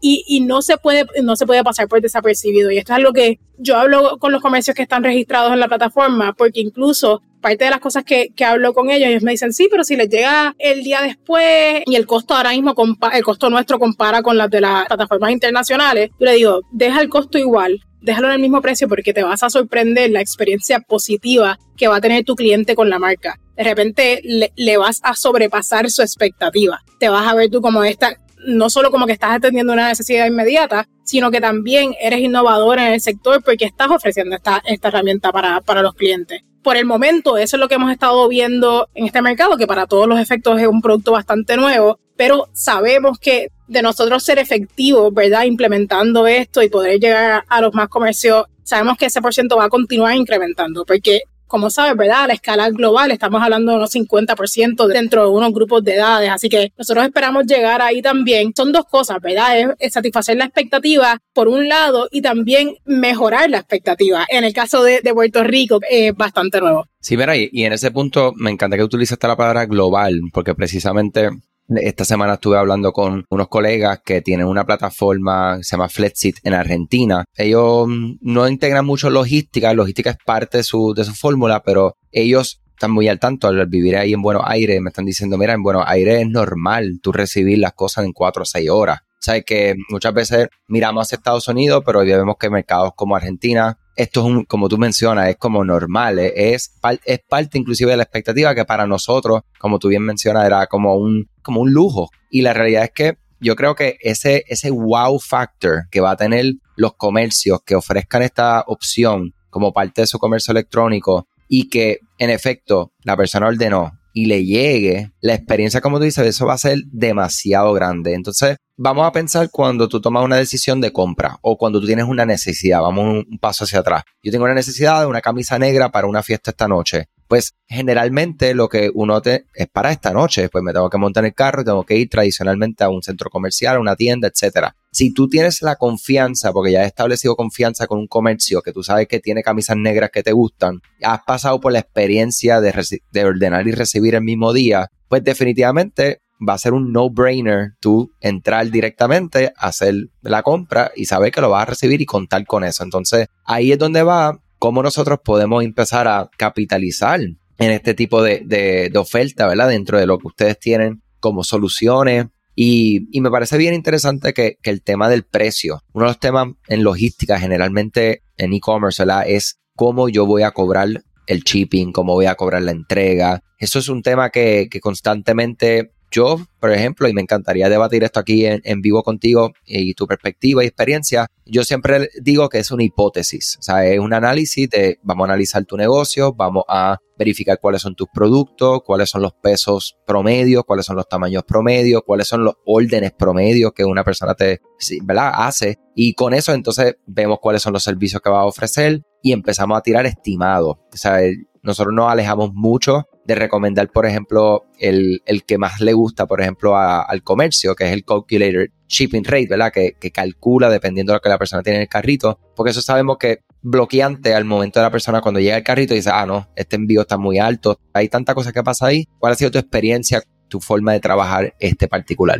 y, 0.00 0.24
y, 0.26 0.40
no, 0.40 0.62
se 0.62 0.76
puede, 0.76 1.06
no 1.22 1.36
se 1.36 1.46
puede 1.46 1.64
pasar 1.64 1.88
por 1.88 2.00
desapercibido. 2.00 2.70
Y 2.70 2.78
esto 2.78 2.92
es 2.92 2.96
algo 2.96 3.12
que 3.12 3.38
yo 3.56 3.76
hablo 3.76 4.18
con 4.18 4.32
los 4.32 4.42
comercios 4.42 4.74
que 4.74 4.82
están 4.82 5.04
registrados 5.04 5.52
en 5.52 5.60
la 5.60 5.68
plataforma, 5.68 6.34
porque 6.34 6.60
incluso 6.60 7.22
parte 7.40 7.64
de 7.64 7.70
las 7.70 7.80
cosas 7.80 8.04
que, 8.04 8.30
que, 8.34 8.44
hablo 8.44 8.72
con 8.72 8.90
ellos, 8.90 9.08
ellos 9.08 9.22
me 9.22 9.32
dicen, 9.32 9.52
sí, 9.52 9.68
pero 9.70 9.84
si 9.84 9.96
les 9.96 10.08
llega 10.08 10.54
el 10.58 10.82
día 10.82 11.02
después 11.02 11.82
y 11.86 11.94
el 11.94 12.06
costo 12.06 12.34
ahora 12.34 12.50
mismo, 12.50 12.74
el 13.12 13.22
costo 13.22 13.50
nuestro 13.50 13.78
compara 13.78 14.22
con 14.22 14.36
las 14.36 14.50
de 14.50 14.62
las 14.62 14.86
plataformas 14.86 15.30
internacionales, 15.30 16.10
yo 16.18 16.26
le 16.26 16.32
digo, 16.34 16.60
deja 16.72 17.00
el 17.00 17.08
costo 17.10 17.38
igual, 17.38 17.80
déjalo 18.04 18.28
en 18.28 18.34
el 18.34 18.40
mismo 18.40 18.60
precio 18.60 18.86
porque 18.86 19.14
te 19.14 19.22
vas 19.22 19.42
a 19.42 19.50
sorprender 19.50 20.10
la 20.10 20.20
experiencia 20.20 20.80
positiva 20.80 21.58
que 21.76 21.88
va 21.88 21.96
a 21.96 22.00
tener 22.00 22.24
tu 22.24 22.36
cliente 22.36 22.74
con 22.74 22.90
la 22.90 22.98
marca. 22.98 23.40
De 23.56 23.64
repente 23.64 24.20
le, 24.22 24.76
vas 24.76 25.00
a 25.02 25.14
sobrepasar 25.14 25.90
su 25.90 26.02
expectativa. 26.02 26.82
Te 27.00 27.08
vas 27.08 27.26
a 27.26 27.34
ver 27.34 27.50
tú 27.50 27.62
como 27.62 27.82
esta, 27.82 28.20
no 28.46 28.68
solo 28.68 28.90
como 28.90 29.06
que 29.06 29.12
estás 29.12 29.32
atendiendo 29.32 29.72
una 29.72 29.88
necesidad 29.88 30.26
inmediata, 30.26 30.86
sino 31.02 31.30
que 31.30 31.40
también 31.40 31.94
eres 31.98 32.20
innovador 32.20 32.78
en 32.78 32.92
el 32.92 33.00
sector 33.00 33.42
porque 33.42 33.64
estás 33.64 33.90
ofreciendo 33.90 34.36
esta, 34.36 34.62
esta 34.66 34.88
herramienta 34.88 35.32
para, 35.32 35.60
para 35.62 35.82
los 35.82 35.94
clientes 35.94 36.42
por 36.62 36.78
el 36.78 36.86
momento 36.86 37.36
eso 37.36 37.56
es 37.56 37.60
lo 37.60 37.68
que 37.68 37.74
hemos 37.74 37.92
estado 37.92 38.26
viendo 38.26 38.88
en 38.94 39.04
este 39.04 39.20
mercado, 39.20 39.58
que 39.58 39.66
para 39.66 39.86
todos 39.86 40.08
los 40.08 40.18
efectos 40.18 40.58
es 40.58 40.66
un 40.66 40.80
producto 40.80 41.12
bastante 41.12 41.58
nuevo, 41.58 42.00
pero 42.16 42.48
sabemos 42.52 43.18
que 43.18 43.48
de 43.66 43.82
nosotros 43.82 44.22
ser 44.22 44.38
efectivos, 44.38 45.12
¿verdad? 45.12 45.44
Implementando 45.44 46.26
esto 46.26 46.62
y 46.62 46.68
poder 46.68 47.00
llegar 47.00 47.44
a 47.48 47.60
los 47.60 47.74
más 47.74 47.88
comercios, 47.88 48.44
sabemos 48.62 48.96
que 48.98 49.06
ese 49.06 49.22
por 49.22 49.34
ciento 49.34 49.56
va 49.56 49.64
a 49.64 49.68
continuar 49.70 50.14
incrementando, 50.14 50.84
porque 50.84 51.22
como 51.46 51.70
sabes, 51.70 51.96
¿verdad? 51.96 52.24
A 52.24 52.26
la 52.26 52.34
escala 52.34 52.70
global 52.70 53.12
estamos 53.12 53.40
hablando 53.40 53.70
de 53.70 53.78
unos 53.78 53.94
50% 53.94 54.88
dentro 54.88 55.22
de 55.22 55.28
unos 55.28 55.52
grupos 55.52 55.84
de 55.84 55.94
edades, 55.94 56.30
así 56.30 56.48
que 56.48 56.72
nosotros 56.76 57.04
esperamos 57.04 57.46
llegar 57.46 57.80
ahí 57.80 58.02
también. 58.02 58.52
Son 58.56 58.72
dos 58.72 58.86
cosas, 58.86 59.18
¿verdad? 59.22 59.76
Es, 59.78 59.92
satisfacer 59.92 60.36
la 60.36 60.46
expectativa 60.46 61.20
por 61.32 61.46
un 61.46 61.68
lado 61.68 62.08
y 62.10 62.22
también 62.22 62.74
mejorar 62.84 63.50
la 63.50 63.58
expectativa. 63.58 64.26
En 64.28 64.42
el 64.42 64.52
caso 64.52 64.82
de, 64.82 65.00
Puerto 65.14 65.44
Rico 65.44 65.78
es 65.88 66.12
bastante 66.16 66.60
nuevo. 66.60 66.86
Sí, 67.00 67.16
mira, 67.16 67.36
y, 67.36 67.48
y 67.52 67.62
en 67.62 67.72
ese 67.72 67.92
punto 67.92 68.32
me 68.34 68.50
encanta 68.50 68.76
que 68.76 68.82
utilizaste 68.82 69.28
la 69.28 69.36
palabra 69.36 69.66
global, 69.66 70.18
porque 70.32 70.56
precisamente 70.56 71.28
esta 71.68 72.04
semana 72.04 72.34
estuve 72.34 72.58
hablando 72.58 72.92
con 72.92 73.24
unos 73.30 73.48
colegas 73.48 74.00
que 74.04 74.20
tienen 74.20 74.46
una 74.46 74.64
plataforma 74.64 75.62
se 75.62 75.76
llama 75.76 75.88
Flexit 75.88 76.38
en 76.42 76.54
Argentina. 76.54 77.24
Ellos 77.36 77.88
no 78.20 78.48
integran 78.48 78.84
mucho 78.84 79.10
logística, 79.10 79.72
logística 79.72 80.10
es 80.10 80.18
parte 80.24 80.58
de 80.58 80.62
su, 80.62 80.94
de 80.94 81.04
su 81.04 81.14
fórmula, 81.14 81.62
pero 81.62 81.96
ellos 82.12 82.60
están 82.70 82.90
muy 82.90 83.08
al 83.08 83.18
tanto 83.18 83.48
al 83.48 83.66
vivir 83.66 83.96
ahí 83.96 84.12
en 84.12 84.22
Buenos 84.22 84.42
Aires. 84.46 84.80
Me 84.80 84.88
están 84.88 85.04
diciendo, 85.04 85.38
mira, 85.38 85.54
en 85.54 85.62
Buenos 85.62 85.84
Aires 85.86 86.20
es 86.20 86.28
normal 86.28 87.00
tú 87.02 87.12
recibir 87.12 87.58
las 87.58 87.72
cosas 87.72 88.04
en 88.04 88.12
cuatro 88.12 88.42
o 88.42 88.46
seis 88.46 88.68
horas. 88.68 89.00
O 89.00 89.24
sea, 89.24 89.40
que 89.40 89.74
muchas 89.88 90.12
veces 90.12 90.48
miramos 90.68 91.10
a 91.10 91.16
Estados 91.16 91.48
Unidos, 91.48 91.82
pero 91.86 92.00
hoy 92.00 92.06
vemos 92.06 92.36
que 92.38 92.50
mercados 92.50 92.92
como 92.94 93.16
Argentina 93.16 93.78
esto 93.96 94.20
es 94.20 94.26
un, 94.26 94.44
como 94.44 94.68
tú 94.68 94.78
mencionas, 94.78 95.28
es 95.28 95.36
como 95.36 95.64
normal, 95.64 96.18
es, 96.18 96.72
es 97.04 97.20
parte 97.28 97.58
inclusive 97.58 97.90
de 97.92 97.96
la 97.96 98.02
expectativa 98.02 98.54
que 98.54 98.64
para 98.64 98.86
nosotros, 98.86 99.42
como 99.58 99.78
tú 99.78 99.88
bien 99.88 100.02
mencionas, 100.02 100.46
era 100.46 100.66
como 100.66 100.96
un, 100.96 101.28
como 101.42 101.60
un 101.60 101.72
lujo. 101.72 102.10
Y 102.30 102.42
la 102.42 102.52
realidad 102.52 102.84
es 102.84 102.90
que 102.90 103.18
yo 103.40 103.56
creo 103.56 103.74
que 103.74 103.98
ese, 104.00 104.44
ese 104.48 104.70
wow 104.70 105.18
factor 105.18 105.88
que 105.90 106.00
va 106.00 106.12
a 106.12 106.16
tener 106.16 106.54
los 106.76 106.94
comercios 106.94 107.60
que 107.64 107.74
ofrezcan 107.74 108.22
esta 108.22 108.64
opción 108.66 109.34
como 109.50 109.72
parte 109.72 110.00
de 110.00 110.06
su 110.06 110.18
comercio 110.18 110.52
electrónico 110.52 111.28
y 111.48 111.68
que 111.68 112.00
en 112.18 112.30
efecto 112.30 112.92
la 113.02 113.16
persona 113.16 113.46
ordenó 113.46 113.92
y 114.14 114.26
le 114.26 114.44
llegue, 114.44 115.10
la 115.20 115.34
experiencia, 115.34 115.80
como 115.80 115.98
tú 115.98 116.04
dices, 116.04 116.24
eso 116.24 116.46
va 116.46 116.54
a 116.54 116.58
ser 116.58 116.78
demasiado 116.86 117.72
grande. 117.74 118.14
Entonces, 118.14 118.56
vamos 118.76 119.06
a 119.06 119.12
pensar 119.12 119.50
cuando 119.50 119.88
tú 119.88 120.00
tomas 120.00 120.24
una 120.24 120.36
decisión 120.36 120.80
de 120.80 120.92
compra 120.92 121.36
o 121.42 121.58
cuando 121.58 121.80
tú 121.80 121.86
tienes 121.86 122.06
una 122.06 122.24
necesidad. 122.24 122.80
Vamos 122.80 123.24
un 123.28 123.38
paso 123.38 123.64
hacia 123.64 123.80
atrás. 123.80 124.04
Yo 124.22 124.30
tengo 124.30 124.44
una 124.44 124.54
necesidad 124.54 125.00
de 125.00 125.06
una 125.06 125.20
camisa 125.20 125.58
negra 125.58 125.90
para 125.90 126.06
una 126.06 126.22
fiesta 126.22 126.52
esta 126.52 126.68
noche 126.68 127.08
pues 127.26 127.54
generalmente 127.66 128.54
lo 128.54 128.68
que 128.68 128.90
uno 128.94 129.20
te 129.22 129.46
es 129.54 129.66
para 129.68 129.90
esta 129.90 130.12
noche, 130.12 130.48
pues 130.50 130.62
me 130.62 130.72
tengo 130.72 130.90
que 130.90 130.98
montar 130.98 131.24
en 131.24 131.28
el 131.28 131.34
carro 131.34 131.62
y 131.62 131.64
tengo 131.64 131.82
que 131.82 131.96
ir 131.96 132.08
tradicionalmente 132.08 132.84
a 132.84 132.90
un 132.90 133.02
centro 133.02 133.30
comercial, 133.30 133.76
a 133.76 133.80
una 133.80 133.96
tienda, 133.96 134.28
etcétera. 134.28 134.76
Si 134.94 135.12
tú 135.12 135.28
tienes 135.28 135.60
la 135.60 135.74
confianza, 135.74 136.52
porque 136.52 136.70
ya 136.70 136.82
has 136.82 136.86
establecido 136.86 137.34
confianza 137.34 137.88
con 137.88 137.98
un 137.98 138.06
comercio 138.06 138.62
que 138.62 138.72
tú 138.72 138.84
sabes 138.84 139.08
que 139.08 139.18
tiene 139.18 139.42
camisas 139.42 139.76
negras 139.76 140.10
que 140.12 140.22
te 140.22 140.30
gustan, 140.30 140.80
has 141.02 141.20
pasado 141.26 141.60
por 141.60 141.72
la 141.72 141.80
experiencia 141.80 142.60
de, 142.60 142.72
de 143.10 143.24
ordenar 143.24 143.66
y 143.66 143.72
recibir 143.72 144.14
el 144.14 144.22
mismo 144.22 144.52
día, 144.52 144.88
pues 145.08 145.24
definitivamente 145.24 146.20
va 146.46 146.54
a 146.54 146.58
ser 146.58 146.74
un 146.74 146.92
no-brainer 146.92 147.72
tú 147.80 148.12
entrar 148.20 148.70
directamente, 148.70 149.52
hacer 149.56 149.94
la 150.22 150.44
compra 150.44 150.92
y 150.94 151.06
saber 151.06 151.32
que 151.32 151.40
lo 151.40 151.50
vas 151.50 151.62
a 151.62 151.70
recibir 151.70 152.00
y 152.00 152.06
contar 152.06 152.46
con 152.46 152.62
eso. 152.62 152.84
Entonces 152.84 153.26
ahí 153.44 153.72
es 153.72 153.78
donde 153.78 154.04
va 154.04 154.38
cómo 154.60 154.80
nosotros 154.80 155.18
podemos 155.24 155.64
empezar 155.64 156.06
a 156.06 156.30
capitalizar 156.36 157.20
en 157.20 157.70
este 157.70 157.94
tipo 157.94 158.22
de, 158.22 158.42
de, 158.44 158.96
oferta, 158.96 159.46
¿verdad? 159.46 159.68
Dentro 159.68 159.98
de 159.98 160.06
lo 160.06 160.18
que 160.18 160.28
ustedes 160.28 160.58
tienen 160.58 161.02
como 161.20 161.44
soluciones. 161.44 162.26
Y, 162.54 163.08
me 163.20 163.30
parece 163.30 163.58
bien 163.58 163.74
interesante 163.74 164.32
que, 164.32 164.58
que, 164.62 164.70
el 164.70 164.82
tema 164.82 165.08
del 165.08 165.24
precio, 165.24 165.82
uno 165.92 166.06
de 166.06 166.10
los 166.10 166.20
temas 166.20 166.48
en 166.68 166.84
logística 166.84 167.38
generalmente 167.38 168.22
en 168.36 168.52
e-commerce. 168.52 169.04
Es 169.26 169.58
cómo 169.74 170.08
yo 170.08 170.26
voy 170.26 170.42
a 170.42 170.52
cobrar 170.52 170.88
el 171.26 171.40
shipping, 171.40 171.92
cómo 171.92 172.12
voy 172.12 172.26
a 172.26 172.34
cobrar 172.34 172.62
la 172.62 172.70
entrega. 172.70 173.42
Eso 173.58 173.78
es 173.78 173.88
un 173.88 174.02
tema 174.02 174.30
que, 174.30 174.68
que 174.70 174.80
constantemente 174.80 175.93
yo, 176.14 176.36
por 176.60 176.70
ejemplo, 176.70 177.08
y 177.08 177.12
me 177.12 177.20
encantaría 177.20 177.68
debatir 177.68 178.04
esto 178.04 178.20
aquí 178.20 178.46
en, 178.46 178.80
vivo 178.80 179.02
contigo 179.02 179.52
y 179.66 179.94
tu 179.94 180.06
perspectiva 180.06 180.62
y 180.62 180.68
experiencia, 180.68 181.26
yo 181.44 181.64
siempre 181.64 182.08
digo 182.22 182.48
que 182.48 182.58
es 182.58 182.70
una 182.70 182.84
hipótesis, 182.84 183.56
o 183.58 183.62
sea, 183.62 183.84
es 183.84 183.98
un 183.98 184.14
análisis 184.14 184.70
de, 184.70 184.98
vamos 185.02 185.24
a 185.24 185.32
analizar 185.32 185.64
tu 185.64 185.76
negocio, 185.76 186.32
vamos 186.32 186.64
a 186.68 186.98
verificar 187.18 187.58
cuáles 187.60 187.82
son 187.82 187.96
tus 187.96 188.08
productos, 188.14 188.82
cuáles 188.84 189.10
son 189.10 189.22
los 189.22 189.32
pesos 189.32 189.96
promedios, 190.06 190.62
cuáles 190.64 190.86
son 190.86 190.96
los 190.96 191.08
tamaños 191.08 191.42
promedios, 191.42 192.02
cuáles 192.06 192.28
son 192.28 192.44
los 192.44 192.54
órdenes 192.64 193.12
promedios 193.12 193.72
que 193.72 193.84
una 193.84 194.04
persona 194.04 194.34
te, 194.34 194.60
¿verdad? 195.02 195.32
hace. 195.34 195.78
Y 195.94 196.14
con 196.14 196.34
eso 196.34 196.52
entonces 196.52 196.96
vemos 197.06 197.38
cuáles 197.40 197.62
son 197.62 197.72
los 197.72 197.82
servicios 197.82 198.22
que 198.22 198.30
va 198.30 198.40
a 198.40 198.46
ofrecer 198.46 199.02
y 199.22 199.32
empezamos 199.32 199.78
a 199.78 199.80
tirar 199.80 200.06
estimados. 200.06 200.76
O 200.92 200.96
sea, 200.96 201.18
nosotros 201.62 201.94
nos 201.94 202.10
alejamos 202.10 202.52
mucho 202.52 203.08
de 203.26 203.34
recomendar, 203.34 203.90
por 203.90 204.06
ejemplo, 204.06 204.66
el, 204.78 205.22
el 205.26 205.44
que 205.44 205.58
más 205.58 205.80
le 205.80 205.92
gusta, 205.92 206.26
por 206.26 206.40
ejemplo, 206.40 206.76
al 206.76 207.22
comercio, 207.22 207.74
que 207.74 207.84
es 207.84 207.92
el 207.92 208.04
Calculator 208.04 208.70
Shipping 208.88 209.24
Rate, 209.24 209.46
¿verdad? 209.48 209.72
Que, 209.72 209.94
que, 209.98 210.10
calcula 210.10 210.68
dependiendo 210.68 211.12
de 211.12 211.16
lo 211.16 211.20
que 211.20 211.28
la 211.28 211.38
persona 211.38 211.62
tiene 211.62 211.78
en 211.78 211.82
el 211.82 211.88
carrito, 211.88 212.38
porque 212.54 212.70
eso 212.70 212.82
sabemos 212.82 213.16
que 213.18 213.40
bloqueante 213.62 214.34
al 214.34 214.44
momento 214.44 214.78
de 214.78 214.84
la 214.84 214.90
persona 214.90 215.22
cuando 215.22 215.40
llega 215.40 215.56
el 215.56 215.62
carrito 215.62 215.94
y 215.94 215.98
dice, 215.98 216.10
ah, 216.12 216.26
no, 216.26 216.48
este 216.54 216.76
envío 216.76 217.00
está 217.02 217.16
muy 217.16 217.38
alto, 217.38 217.80
hay 217.94 218.08
tanta 218.08 218.34
cosa 218.34 218.52
que 218.52 218.62
pasa 218.62 218.86
ahí. 218.86 219.06
¿Cuál 219.18 219.32
ha 219.32 219.36
sido 219.36 219.50
tu 219.50 219.58
experiencia, 219.58 220.22
tu 220.48 220.60
forma 220.60 220.92
de 220.92 221.00
trabajar 221.00 221.54
este 221.58 221.88
particular? 221.88 222.38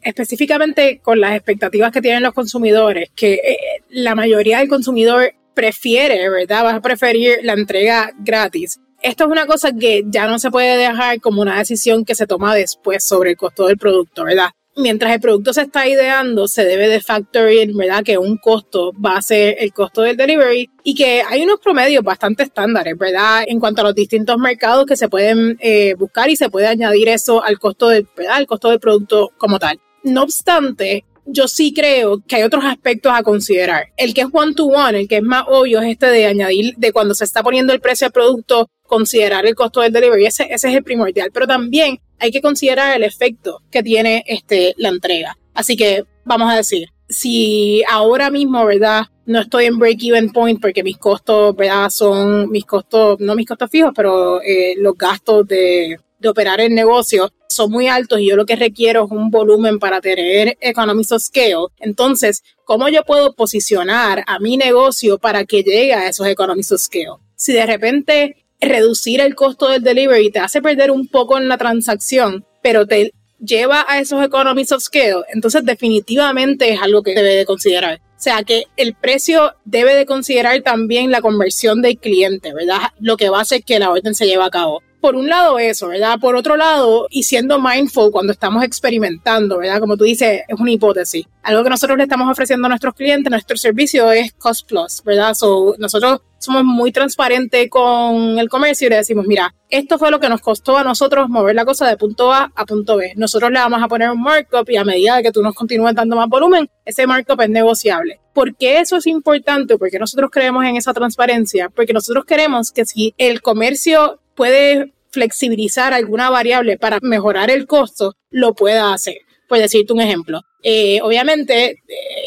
Específicamente 0.00 1.00
con 1.02 1.18
las 1.18 1.34
expectativas 1.34 1.90
que 1.90 2.00
tienen 2.00 2.22
los 2.22 2.34
consumidores, 2.34 3.10
que 3.16 3.34
eh, 3.34 3.58
la 3.88 4.14
mayoría 4.14 4.58
del 4.58 4.68
consumidor 4.68 5.34
prefiere, 5.54 6.28
¿verdad? 6.28 6.64
Vas 6.64 6.74
a 6.74 6.80
preferir 6.80 7.38
la 7.42 7.54
entrega 7.54 8.12
gratis 8.18 8.80
esto 9.04 9.24
es 9.24 9.30
una 9.30 9.46
cosa 9.46 9.70
que 9.72 10.02
ya 10.06 10.26
no 10.26 10.38
se 10.38 10.50
puede 10.50 10.78
dejar 10.78 11.20
como 11.20 11.42
una 11.42 11.58
decisión 11.58 12.06
que 12.06 12.14
se 12.14 12.26
toma 12.26 12.54
después 12.54 13.06
sobre 13.06 13.32
el 13.32 13.36
costo 13.36 13.66
del 13.66 13.76
producto, 13.76 14.24
¿verdad? 14.24 14.48
Mientras 14.76 15.12
el 15.12 15.20
producto 15.20 15.52
se 15.52 15.60
está 15.60 15.86
ideando, 15.86 16.48
se 16.48 16.64
debe 16.64 16.88
de 16.88 17.00
factor 17.02 17.52
in, 17.52 17.76
¿verdad? 17.76 18.02
Que 18.02 18.16
un 18.16 18.38
costo 18.38 18.92
va 18.92 19.18
a 19.18 19.22
ser 19.22 19.56
el 19.60 19.74
costo 19.74 20.00
del 20.00 20.16
delivery 20.16 20.70
y 20.82 20.94
que 20.94 21.22
hay 21.22 21.42
unos 21.42 21.60
promedios 21.60 22.02
bastante 22.02 22.44
estándares, 22.44 22.96
¿verdad? 22.96 23.44
En 23.46 23.60
cuanto 23.60 23.82
a 23.82 23.84
los 23.84 23.94
distintos 23.94 24.38
mercados 24.38 24.86
que 24.86 24.96
se 24.96 25.10
pueden 25.10 25.58
eh, 25.60 25.94
buscar 25.98 26.30
y 26.30 26.36
se 26.36 26.48
puede 26.48 26.66
añadir 26.66 27.10
eso 27.10 27.44
al 27.44 27.58
costo 27.58 27.90
del, 27.90 28.08
¿verdad? 28.16 28.36
Al 28.36 28.46
costo 28.46 28.70
del 28.70 28.80
producto 28.80 29.32
como 29.36 29.58
tal. 29.58 29.78
No 30.02 30.22
obstante, 30.22 31.04
yo 31.26 31.48
sí 31.48 31.72
creo 31.72 32.22
que 32.26 32.36
hay 32.36 32.42
otros 32.42 32.64
aspectos 32.64 33.12
a 33.14 33.22
considerar. 33.22 33.88
El 33.96 34.14
que 34.14 34.22
es 34.22 34.28
one 34.32 34.54
to 34.54 34.66
one, 34.66 35.00
el 35.00 35.08
que 35.08 35.16
es 35.16 35.22
más 35.22 35.44
obvio 35.48 35.80
es 35.80 35.90
este 35.90 36.06
de 36.06 36.26
añadir, 36.26 36.74
de 36.76 36.92
cuando 36.92 37.14
se 37.14 37.24
está 37.24 37.42
poniendo 37.42 37.72
el 37.72 37.80
precio 37.80 38.06
del 38.06 38.12
producto, 38.12 38.68
considerar 38.86 39.46
el 39.46 39.54
costo 39.54 39.80
del 39.80 39.92
delivery. 39.92 40.26
Ese, 40.26 40.44
ese 40.44 40.68
es 40.68 40.74
el 40.76 40.84
primordial. 40.84 41.30
Pero 41.32 41.46
también 41.46 41.98
hay 42.18 42.30
que 42.30 42.42
considerar 42.42 42.96
el 42.96 43.02
efecto 43.02 43.60
que 43.70 43.82
tiene 43.82 44.24
este, 44.26 44.74
la 44.76 44.88
entrega. 44.88 45.36
Así 45.54 45.76
que 45.76 46.04
vamos 46.24 46.52
a 46.52 46.56
decir, 46.56 46.88
si 47.08 47.82
ahora 47.88 48.30
mismo, 48.30 48.64
¿verdad? 48.64 49.06
No 49.26 49.40
estoy 49.40 49.66
en 49.66 49.78
break-even 49.78 50.32
point 50.32 50.60
porque 50.60 50.82
mis 50.82 50.98
costos, 50.98 51.56
¿verdad? 51.56 51.88
Son 51.90 52.50
mis 52.50 52.64
costos, 52.64 53.20
no 53.20 53.34
mis 53.34 53.46
costos 53.46 53.70
fijos, 53.70 53.92
pero 53.94 54.42
eh, 54.42 54.74
los 54.78 54.96
gastos 54.96 55.46
de, 55.46 55.96
de 56.24 56.30
operar 56.30 56.60
el 56.60 56.74
negocio 56.74 57.30
son 57.48 57.70
muy 57.70 57.86
altos 57.86 58.18
y 58.18 58.28
yo 58.28 58.36
lo 58.36 58.46
que 58.46 58.56
requiero 58.56 59.04
es 59.04 59.10
un 59.10 59.30
volumen 59.30 59.78
para 59.78 60.00
tener 60.00 60.56
economies 60.60 61.12
of 61.12 61.22
scale. 61.22 61.66
Entonces, 61.78 62.42
¿cómo 62.64 62.88
yo 62.88 63.04
puedo 63.04 63.34
posicionar 63.34 64.24
a 64.26 64.38
mi 64.40 64.56
negocio 64.56 65.18
para 65.18 65.44
que 65.44 65.62
llegue 65.62 65.94
a 65.94 66.08
esos 66.08 66.26
economies 66.26 66.72
of 66.72 66.80
scale? 66.80 67.18
Si 67.36 67.52
de 67.52 67.66
repente 67.66 68.46
reducir 68.58 69.20
el 69.20 69.34
costo 69.34 69.68
del 69.68 69.82
delivery 69.82 70.30
te 70.30 70.40
hace 70.40 70.62
perder 70.62 70.90
un 70.90 71.06
poco 71.08 71.38
en 71.38 71.48
la 71.48 71.58
transacción, 71.58 72.46
pero 72.62 72.86
te 72.86 73.12
lleva 73.38 73.84
a 73.86 74.00
esos 74.00 74.24
economies 74.24 74.72
of 74.72 74.82
scale, 74.82 75.24
entonces 75.32 75.64
definitivamente 75.64 76.72
es 76.72 76.80
algo 76.80 77.02
que 77.02 77.14
debe 77.14 77.36
de 77.36 77.44
considerar. 77.44 78.00
O 78.16 78.22
sea 78.24 78.42
que 78.42 78.64
el 78.78 78.94
precio 78.94 79.52
debe 79.66 79.94
de 79.94 80.06
considerar 80.06 80.62
también 80.62 81.10
la 81.10 81.20
conversión 81.20 81.82
del 81.82 81.98
cliente, 81.98 82.54
¿verdad? 82.54 82.92
Lo 82.98 83.18
que 83.18 83.28
va 83.28 83.40
a 83.40 83.42
hacer 83.42 83.62
que 83.64 83.78
la 83.78 83.90
orden 83.90 84.14
se 84.14 84.26
lleve 84.26 84.42
a 84.42 84.50
cabo 84.50 84.82
por 85.04 85.16
un 85.16 85.28
lado 85.28 85.58
eso, 85.58 85.88
¿verdad? 85.88 86.18
Por 86.18 86.34
otro 86.34 86.56
lado, 86.56 87.08
y 87.10 87.24
siendo 87.24 87.60
mindful 87.60 88.10
cuando 88.10 88.32
estamos 88.32 88.64
experimentando, 88.64 89.58
¿verdad? 89.58 89.78
Como 89.78 89.98
tú 89.98 90.04
dices, 90.04 90.40
es 90.48 90.58
una 90.58 90.70
hipótesis. 90.70 91.26
Algo 91.42 91.62
que 91.62 91.68
nosotros 91.68 91.98
le 91.98 92.04
estamos 92.04 92.26
ofreciendo 92.30 92.64
a 92.64 92.68
nuestros 92.70 92.94
clientes, 92.94 93.30
nuestro 93.30 93.58
servicio 93.58 94.10
es 94.10 94.32
cost 94.32 94.66
plus, 94.66 95.02
¿verdad? 95.04 95.34
So, 95.34 95.74
nosotros 95.76 96.22
somos 96.38 96.64
muy 96.64 96.90
transparentes 96.90 97.68
con 97.68 98.38
el 98.38 98.48
comercio 98.48 98.86
y 98.86 98.90
le 98.90 98.96
decimos, 98.96 99.26
mira, 99.26 99.54
esto 99.68 99.98
fue 99.98 100.10
lo 100.10 100.20
que 100.20 100.30
nos 100.30 100.40
costó 100.40 100.78
a 100.78 100.84
nosotros 100.84 101.28
mover 101.28 101.54
la 101.54 101.66
cosa 101.66 101.86
de 101.86 101.98
punto 101.98 102.32
A 102.32 102.50
a 102.54 102.64
punto 102.64 102.96
B. 102.96 103.12
Nosotros 103.16 103.50
le 103.50 103.58
vamos 103.58 103.82
a 103.82 103.88
poner 103.88 104.10
un 104.10 104.22
markup 104.22 104.70
y 104.70 104.78
a 104.78 104.84
medida 104.84 105.22
que 105.22 105.32
tú 105.32 105.42
nos 105.42 105.54
continúes 105.54 105.94
dando 105.94 106.16
más 106.16 106.30
volumen, 106.30 106.70
ese 106.86 107.06
markup 107.06 107.42
es 107.42 107.50
negociable. 107.50 108.20
¿Por 108.32 108.56
qué 108.56 108.80
eso 108.80 108.96
es 108.96 109.06
importante? 109.06 109.76
Porque 109.76 109.98
nosotros 109.98 110.30
creemos 110.32 110.64
en 110.64 110.76
esa 110.76 110.94
transparencia, 110.94 111.68
porque 111.68 111.92
nosotros 111.92 112.24
queremos 112.24 112.72
que 112.72 112.86
si 112.86 113.14
el 113.18 113.42
comercio 113.42 114.20
puede 114.34 114.92
flexibilizar 115.10 115.92
alguna 115.94 116.28
variable 116.30 116.76
para 116.76 116.98
mejorar 117.00 117.50
el 117.50 117.66
costo, 117.66 118.14
lo 118.30 118.54
pueda 118.54 118.92
hacer. 118.92 119.18
Por 119.48 119.58
decirte 119.58 119.92
un 119.92 120.00
ejemplo. 120.00 120.40
Eh, 120.62 121.00
obviamente, 121.02 121.70
eh, 121.70 121.76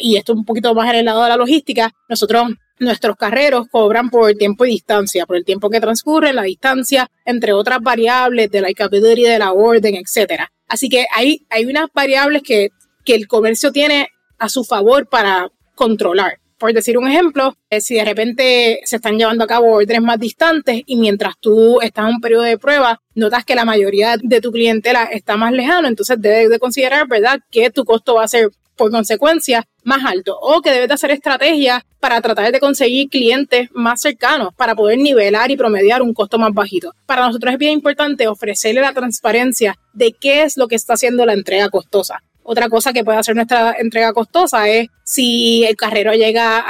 y 0.01 0.15
esto 0.15 0.33
un 0.33 0.45
poquito 0.45 0.73
más 0.73 0.89
en 0.89 0.97
el 0.97 1.05
lado 1.05 1.23
de 1.23 1.29
la 1.29 1.37
logística, 1.37 1.91
nosotros 2.07 2.49
nuestros 2.79 3.15
carreros 3.15 3.67
cobran 3.71 4.09
por 4.09 4.33
tiempo 4.35 4.65
y 4.65 4.69
distancia, 4.71 5.25
por 5.25 5.35
el 5.35 5.43
tiempo 5.43 5.69
que 5.69 5.81
transcurre, 5.81 6.31
la 6.33 6.43
distancia, 6.43 7.09
entre 7.25 7.53
otras 7.53 7.79
variables 7.81 8.51
de 8.51 8.61
la 8.61 8.71
capability 8.73 9.23
de 9.23 9.39
la 9.39 9.51
orden, 9.51 9.95
etcétera. 9.95 10.51
Así 10.67 10.87
que 10.89 11.07
hay, 11.13 11.45
hay 11.49 11.65
unas 11.65 11.87
variables 11.93 12.43
que, 12.43 12.69
que 13.03 13.15
el 13.15 13.27
comercio 13.27 13.71
tiene 13.71 14.09
a 14.37 14.49
su 14.49 14.63
favor 14.63 15.07
para 15.07 15.49
controlar. 15.75 16.39
Por 16.57 16.73
decir 16.73 16.97
un 16.97 17.07
ejemplo, 17.07 17.55
eh, 17.69 17.81
si 17.81 17.95
de 17.95 18.05
repente 18.05 18.79
se 18.83 18.95
están 18.95 19.17
llevando 19.17 19.43
a 19.43 19.47
cabo 19.47 19.73
órdenes 19.73 20.01
más 20.01 20.19
distantes 20.19 20.81
y 20.85 20.95
mientras 20.95 21.35
tú 21.39 21.79
estás 21.81 22.07
en 22.07 22.15
un 22.15 22.21
periodo 22.21 22.43
de 22.43 22.57
prueba, 22.57 22.99
notas 23.13 23.45
que 23.45 23.55
la 23.55 23.65
mayoría 23.65 24.15
de 24.21 24.41
tu 24.41 24.51
clientela 24.51 25.03
está 25.05 25.37
más 25.37 25.51
lejano, 25.51 25.87
entonces 25.87 26.17
debes 26.19 26.49
de 26.49 26.59
considerar, 26.59 27.07
¿verdad?, 27.07 27.39
que 27.51 27.69
tu 27.69 27.85
costo 27.85 28.15
va 28.15 28.23
a 28.23 28.27
ser 28.27 28.49
por 28.77 28.91
consecuencia 28.91 29.67
más 29.83 30.05
alto 30.05 30.37
o 30.39 30.61
que 30.61 30.71
debes 30.71 30.87
de 30.87 30.93
hacer 30.93 31.11
estrategias 31.11 31.83
para 31.99 32.21
tratar 32.21 32.51
de 32.51 32.59
conseguir 32.59 33.09
clientes 33.09 33.69
más 33.73 34.01
cercanos 34.01 34.53
para 34.55 34.75
poder 34.75 34.99
nivelar 34.99 35.51
y 35.51 35.57
promediar 35.57 36.01
un 36.01 36.13
costo 36.13 36.37
más 36.37 36.53
bajito. 36.53 36.93
Para 37.05 37.25
nosotros 37.25 37.53
es 37.53 37.59
bien 37.59 37.73
importante 37.73 38.27
ofrecerle 38.27 38.81
la 38.81 38.93
transparencia 38.93 39.75
de 39.93 40.13
qué 40.13 40.43
es 40.43 40.57
lo 40.57 40.67
que 40.67 40.75
está 40.75 40.93
haciendo 40.93 41.25
la 41.25 41.33
entrega 41.33 41.69
costosa. 41.69 42.21
Otra 42.49 42.69
cosa 42.69 42.93
que 42.93 43.03
puede 43.03 43.17
hacer 43.17 43.35
nuestra 43.35 43.75
entrega 43.77 44.13
costosa 44.13 44.69
es 44.69 44.87
si 45.03 45.65
el 45.65 45.75
carrero 45.75 46.13
llega 46.13 46.63